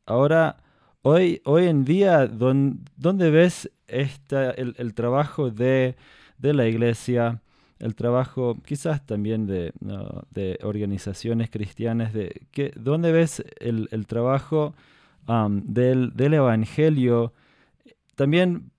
ahora, 0.05 0.57
hoy, 1.01 1.41
hoy 1.45 1.67
en 1.67 1.85
día, 1.85 2.27
¿dónde 2.27 3.29
ves 3.29 3.71
el, 3.87 4.93
trabajo 4.93 5.49
de, 5.51 5.95
la 6.39 6.67
iglesia? 6.67 7.41
El 7.79 7.95
trabajo 7.95 8.57
quizás 8.65 9.05
también 9.05 9.47
de, 9.47 9.71
de 10.31 10.59
organizaciones 10.63 11.49
cristianas, 11.49 12.13
de, 12.13 12.41
¿dónde 12.75 13.11
ves 13.11 13.43
el, 13.59 14.05
trabajo? 14.07 14.73
del, 15.27 16.33
Evangelio, 16.33 17.33
también 18.15 18.71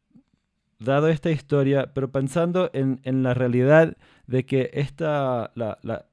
dado 0.78 1.08
esta 1.08 1.30
historia, 1.30 1.92
pero 1.94 2.10
pensando 2.10 2.70
en, 2.72 3.22
la 3.22 3.34
realidad 3.34 3.96
de 4.26 4.44
que 4.44 4.70
esta, 4.72 5.52
la, 5.54 5.78
la, 5.82 6.06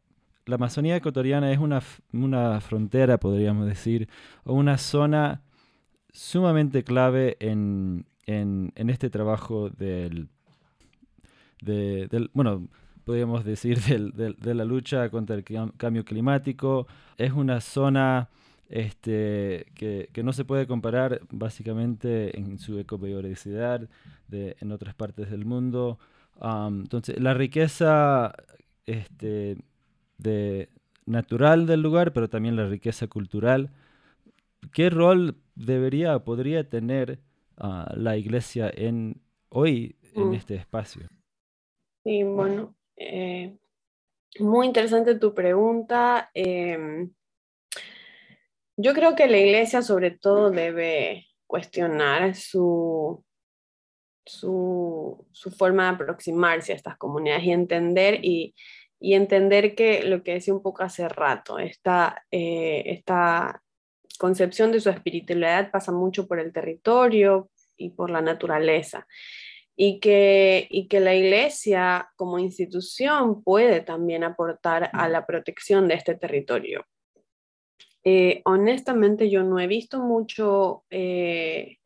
Amazonía 0.50 0.96
ecuatoriana 0.96 1.52
es 1.52 1.58
una, 1.58 1.82
una, 2.14 2.62
frontera, 2.62 3.18
podríamos 3.20 3.68
decir, 3.68 4.08
o 4.46 4.54
una 4.54 4.78
zona 4.78 5.42
sumamente 6.18 6.84
clave 6.84 7.38
en, 7.40 8.06
este 8.26 9.10
trabajo 9.12 9.70
del, 9.70 10.30
del, 11.62 12.32
bueno, 12.34 12.68
podríamos 13.06 13.46
decir, 13.46 13.80
de 13.80 14.56
la 14.56 14.66
lucha 14.66 15.10
contra 15.10 15.36
el 15.36 15.44
cambio 15.78 16.04
climático. 16.04 16.88
Es 17.18 17.32
una 17.34 17.62
zona 17.62 18.30
este, 18.68 19.68
que, 19.76 20.10
no 20.24 20.34
se 20.34 20.44
puede 20.44 20.66
comparar 20.66 21.22
básicamente 21.30 22.38
en 22.38 22.58
su 22.58 22.80
ecobiodiversidad 22.80 23.88
de, 24.28 24.58
en 24.60 24.72
otras 24.72 24.96
partes 24.96 25.30
del 25.30 25.46
mundo. 25.46 26.00
entonces, 26.42 27.20
la 27.22 27.36
riqueza 27.36 28.34
este, 28.88 29.58
de, 30.18 30.70
natural 31.06 31.68
del 31.68 31.82
lugar, 31.82 32.12
pero 32.12 32.28
también 32.28 32.56
la 32.56 32.68
riqueza 32.68 33.08
cultural. 33.08 33.70
¿Qué 34.74 34.90
rol 34.90 35.42
debería, 35.56 36.20
podría 36.20 36.70
tener 36.70 37.20
ah, 37.58 37.92
la 37.96 38.18
iglesia 38.18 38.72
en, 38.74 39.22
hoy 39.50 39.98
en 40.14 40.30
mm. 40.30 40.34
este 40.34 40.56
espacio? 40.56 41.08
Sí, 42.04 42.24
bueno, 42.24 42.76
eh, 42.96 43.58
muy 44.40 44.68
interesante 44.68 45.16
tu 45.16 45.34
pregunta. 45.34 46.30
Em, 46.34 47.12
yo 48.78 48.94
creo 48.94 49.16
que 49.16 49.28
la 49.28 49.38
iglesia 49.38 49.82
sobre 49.82 50.12
todo 50.12 50.52
debe 50.52 51.28
cuestionar 51.48 52.36
su, 52.36 53.24
su, 54.26 55.26
forma 55.58 55.84
de 55.84 55.90
aproximarse 55.96 56.74
a 56.74 56.76
estas 56.76 56.98
comunidades 56.98 57.44
y 57.46 57.52
entender 57.52 58.20
y, 58.24 58.56
entender 59.00 59.76
que 59.76 60.04
lo 60.04 60.24
que 60.24 60.34
decía 60.34 60.54
un 60.54 60.62
poco 60.62 60.84
hace 60.84 61.08
rato, 61.08 61.60
esta, 61.60 62.26
eh, 62.32 62.84
esta 62.88 63.64
concepción 64.18 64.72
de 64.72 64.80
su 64.80 64.90
espiritualidad 64.90 65.72
pasa 65.72 65.92
mucho 65.92 66.28
por 66.28 66.40
el 66.40 66.52
territorio 66.52 67.50
y 67.78 67.92
por 67.92 68.10
la 68.10 68.22
naturaleza. 68.22 69.08
Y 69.80 70.00
que, 70.00 70.68
y 70.72 70.88
que 70.88 71.00
la 71.00 71.14
iglesia 71.14 72.10
como 72.16 72.40
institución 72.40 73.44
puede 73.44 73.82
también 73.82 74.24
aportar 74.24 74.90
a 74.92 75.08
la 75.08 75.28
protección 75.28 75.88
de 75.88 75.94
este 75.94 76.16
territorio. 76.16 76.84
Eh, 78.04 78.42
honestamente 78.46 79.30
yo 79.30 79.44
no 79.44 79.60
he 79.60 79.68
visto 79.68 80.00
mucho, 80.00 80.86
eh, 80.90 81.78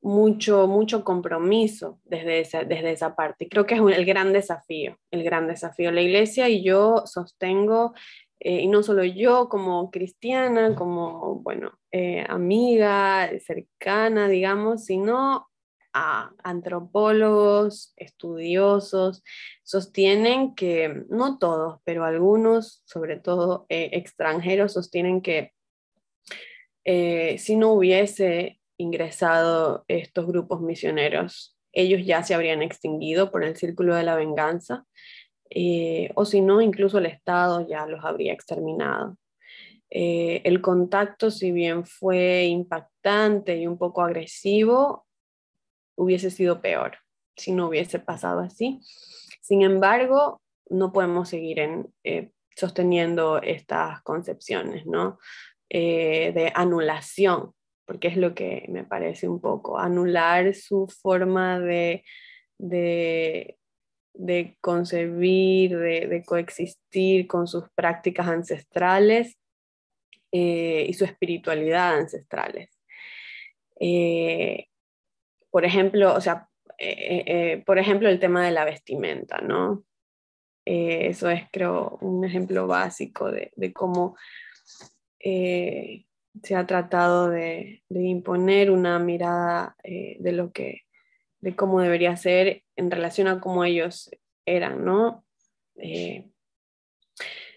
mucho, 0.00 0.68
mucho 0.68 1.02
compromiso 1.02 1.98
desde 2.04 2.38
esa, 2.38 2.62
desde 2.62 2.92
esa 2.92 3.16
parte. 3.16 3.48
Creo 3.48 3.66
que 3.66 3.74
es 3.74 3.80
el 3.80 4.04
gran 4.04 4.32
desafío, 4.32 4.96
el 5.10 5.24
gran 5.24 5.48
desafío. 5.48 5.90
La 5.90 6.02
iglesia 6.02 6.48
y 6.48 6.62
yo 6.62 7.02
sostengo, 7.06 7.94
eh, 8.44 8.60
y 8.60 8.68
no 8.68 8.84
solo 8.84 9.02
yo 9.02 9.48
como 9.48 9.90
cristiana, 9.90 10.76
como, 10.76 11.40
bueno, 11.40 11.72
amiga 12.28 13.30
cercana, 13.40 14.28
digamos, 14.28 14.84
sino 14.84 15.48
a 15.94 16.32
antropólogos, 16.42 17.94
estudiosos, 17.96 19.22
sostienen 19.62 20.54
que, 20.56 21.04
no 21.08 21.38
todos, 21.38 21.80
pero 21.84 22.04
algunos, 22.04 22.82
sobre 22.84 23.16
todo 23.16 23.64
eh, 23.68 23.90
extranjeros, 23.92 24.72
sostienen 24.72 25.22
que 25.22 25.52
eh, 26.84 27.38
si 27.38 27.56
no 27.56 27.72
hubiese 27.72 28.60
ingresado 28.76 29.84
estos 29.86 30.26
grupos 30.26 30.60
misioneros, 30.60 31.56
ellos 31.72 32.04
ya 32.04 32.24
se 32.24 32.34
habrían 32.34 32.62
extinguido 32.62 33.30
por 33.30 33.44
el 33.44 33.56
círculo 33.56 33.94
de 33.94 34.02
la 34.02 34.16
venganza, 34.16 34.84
eh, 35.50 36.10
o 36.14 36.24
si 36.24 36.40
no, 36.40 36.60
incluso 36.60 36.98
el 36.98 37.06
Estado 37.06 37.66
ya 37.66 37.86
los 37.86 38.04
habría 38.04 38.32
exterminado. 38.32 39.16
Eh, 39.90 40.42
el 40.44 40.60
contacto, 40.60 41.30
si 41.30 41.52
bien 41.52 41.84
fue 41.84 42.44
impactante 42.44 43.56
y 43.56 43.66
un 43.66 43.78
poco 43.78 44.02
agresivo, 44.02 45.06
hubiese 45.96 46.30
sido 46.30 46.60
peor 46.60 46.98
si 47.36 47.52
no 47.52 47.68
hubiese 47.68 47.98
pasado 47.98 48.40
así. 48.40 48.80
Sin 49.40 49.62
embargo, 49.62 50.40
no 50.70 50.92
podemos 50.92 51.28
seguir 51.28 51.58
en, 51.58 51.92
eh, 52.04 52.30
sosteniendo 52.56 53.42
estas 53.42 54.02
concepciones 54.02 54.86
¿no? 54.86 55.18
de 55.68 56.52
anulación 56.54 57.52
porque 57.86 58.08
es 58.08 58.16
lo 58.16 58.34
que 58.34 58.64
me 58.68 58.84
parece 58.84 59.28
un 59.28 59.40
poco, 59.40 59.78
anular 59.78 60.54
su 60.54 60.88
forma 60.88 61.60
de, 61.60 62.04
de, 62.58 63.58
concebir, 64.60 65.76
de, 65.76 66.22
coexistir 66.24 67.26
con 67.26 67.46
sus 67.46 67.64
prácticas 67.74 68.28
ancestrales 68.28 69.36
eh, 70.32 70.86
y 70.88 70.94
su 70.94 71.04
espiritualidad 71.04 71.98
ancestrales. 71.98 72.70
Eh, 73.80 74.66
por 75.50 75.64
ejemplo, 75.64 76.14
o 76.14 76.20
sea, 76.20 76.48
eh, 76.78 77.62
por 77.66 77.78
ejemplo, 77.78 78.08
el 78.08 78.20
tema 78.20 78.44
de 78.44 78.52
la 78.52 78.64
vestimenta, 78.64 79.38
¿no? 79.38 79.84
eso 80.66 81.28
es, 81.28 81.42
creo, 81.52 81.98
un 82.00 82.24
ejemplo 82.24 82.66
básico 82.66 83.30
de, 83.30 83.52
de 83.54 83.74
cómo 83.74 84.16
se 85.20 86.56
ha 86.56 86.66
tratado 86.66 87.28
de, 87.28 87.82
imponer 87.90 88.70
una 88.70 88.98
mirada 88.98 89.76
de 89.84 90.32
lo 90.32 90.52
que, 90.52 90.84
de 91.44 91.54
cómo 91.54 91.82
debería 91.82 92.16
ser 92.16 92.62
en 92.74 92.90
relación 92.90 93.28
a 93.28 93.38
cómo 93.38 93.64
ellos 93.64 94.10
eran, 94.46 94.82
¿no? 94.82 95.26
Eh, 95.76 96.30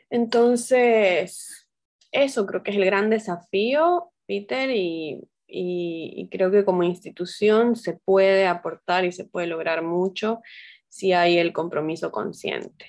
entonces, 0.09 1.69
eso 2.11 2.45
creo 2.45 2.63
que 2.63 2.71
es 2.71 2.77
el 2.77 2.83
gran 2.83 3.09
desafío, 3.09 4.11
Peter, 4.25 4.69
y, 4.71 5.21
y 5.47 6.27
creo 6.29 6.51
que 6.51 6.65
como 6.65 6.83
institución 6.83 7.77
se 7.77 7.93
puede 7.93 8.45
aportar 8.45 9.05
y 9.05 9.13
se 9.13 9.23
puede 9.23 9.47
lograr 9.47 9.81
mucho 9.83 10.41
si 10.89 11.13
hay 11.13 11.37
el 11.37 11.53
compromiso 11.53 12.11
consciente. 12.11 12.87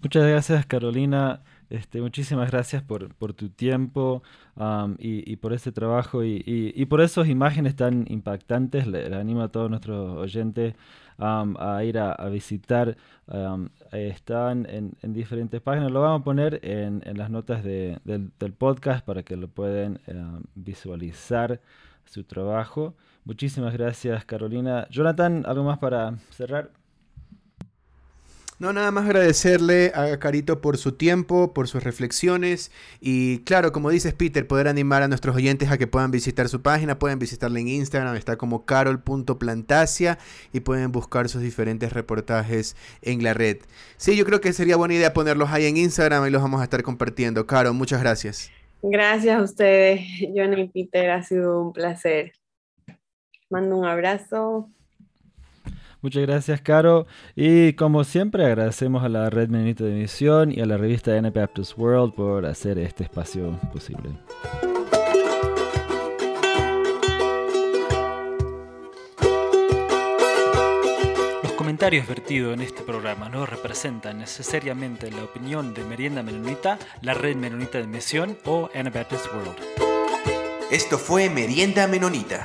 Muchas 0.00 0.24
gracias, 0.24 0.66
Carolina. 0.66 1.42
Este, 1.72 2.02
muchísimas 2.02 2.50
gracias 2.50 2.82
por, 2.82 3.32
tu 3.32 3.48
tiempo 3.48 4.22
y, 4.98 5.36
por 5.36 5.54
este 5.54 5.72
trabajo 5.72 6.22
y, 6.22 6.84
por 6.84 7.00
esas 7.00 7.28
imágenes 7.28 7.76
tan 7.76 8.04
impactantes. 8.10 8.86
Le, 8.86 9.06
animo 9.14 9.40
a 9.40 9.48
todos 9.48 9.70
nuestros 9.70 10.18
oyentes 10.18 10.74
a 11.16 11.82
ir 11.82 11.98
a, 11.98 12.28
visitar. 12.28 12.98
están 13.90 14.66
en, 14.68 15.14
diferentes 15.14 15.62
páginas. 15.62 15.90
Lo 15.90 16.02
vamos 16.02 16.20
a 16.20 16.24
poner 16.24 16.60
en, 16.62 17.00
las 17.16 17.30
notas 17.30 17.64
del, 17.64 18.30
podcast 18.58 19.02
para 19.02 19.22
que 19.22 19.36
lo 19.36 19.48
puedan 19.48 19.98
visualizar 20.54 21.58
su 22.04 22.24
trabajo. 22.24 22.94
Muchísimas 23.24 23.72
gracias, 23.72 24.26
Carolina. 24.26 24.86
Jonathan, 24.90 25.44
¿algo 25.46 25.64
más 25.64 25.78
para 25.78 26.18
cerrar? 26.28 26.81
No, 28.62 28.72
nada 28.72 28.92
más 28.92 29.06
agradecerle 29.06 29.90
a 29.92 30.16
Carito 30.20 30.60
por 30.60 30.78
su 30.78 30.92
tiempo, 30.92 31.52
por 31.52 31.66
sus 31.66 31.82
reflexiones 31.82 32.70
y 33.00 33.40
claro, 33.40 33.72
como 33.72 33.90
dices 33.90 34.14
Peter, 34.14 34.46
poder 34.46 34.68
animar 34.68 35.02
a 35.02 35.08
nuestros 35.08 35.34
oyentes 35.34 35.68
a 35.72 35.78
que 35.78 35.88
puedan 35.88 36.12
visitar 36.12 36.48
su 36.48 36.62
página, 36.62 36.96
pueden 36.96 37.18
visitarla 37.18 37.58
en 37.58 37.66
Instagram, 37.66 38.14
está 38.14 38.36
como 38.36 38.64
carol.plantasia 38.64 40.16
y 40.52 40.60
pueden 40.60 40.92
buscar 40.92 41.28
sus 41.28 41.42
diferentes 41.42 41.92
reportajes 41.92 42.76
en 43.02 43.24
la 43.24 43.34
red. 43.34 43.56
Sí, 43.96 44.16
yo 44.16 44.24
creo 44.24 44.40
que 44.40 44.52
sería 44.52 44.76
buena 44.76 44.94
idea 44.94 45.12
ponerlos 45.12 45.50
ahí 45.50 45.66
en 45.66 45.76
Instagram 45.76 46.24
y 46.28 46.30
los 46.30 46.40
vamos 46.40 46.60
a 46.60 46.64
estar 46.64 46.84
compartiendo. 46.84 47.44
Carol, 47.48 47.74
muchas 47.74 48.00
gracias. 48.00 48.52
Gracias 48.80 49.40
a 49.40 49.42
ustedes, 49.42 50.02
John 50.36 50.56
y 50.56 50.68
Peter, 50.68 51.10
ha 51.10 51.24
sido 51.24 51.60
un 51.60 51.72
placer. 51.72 52.30
Mando 53.50 53.76
un 53.76 53.86
abrazo. 53.86 54.70
Muchas 56.02 56.22
gracias, 56.22 56.60
Caro. 56.60 57.06
Y 57.36 57.74
como 57.74 58.02
siempre, 58.02 58.44
agradecemos 58.44 59.04
a 59.04 59.08
la 59.08 59.30
Red 59.30 59.48
Menonita 59.50 59.84
de 59.84 59.92
Misión 59.92 60.50
y 60.50 60.60
a 60.60 60.66
la 60.66 60.76
revista 60.76 61.16
Anabaptist 61.16 61.78
World 61.78 62.14
por 62.14 62.44
hacer 62.44 62.76
este 62.78 63.04
espacio 63.04 63.56
posible. 63.72 64.10
Los 71.44 71.52
comentarios 71.52 72.08
vertidos 72.08 72.54
en 72.54 72.62
este 72.62 72.82
programa 72.82 73.28
no 73.28 73.46
representan 73.46 74.18
necesariamente 74.18 75.08
la 75.08 75.22
opinión 75.22 75.72
de 75.72 75.84
Merienda 75.84 76.24
Menonita, 76.24 76.80
la 77.00 77.14
Red 77.14 77.36
Menonita 77.36 77.78
de 77.78 77.86
Misión 77.86 78.36
o 78.44 78.68
Anabaptist 78.74 79.26
World. 79.32 79.54
Esto 80.72 80.98
fue 80.98 81.30
Merienda 81.30 81.86
Menonita. 81.86 82.44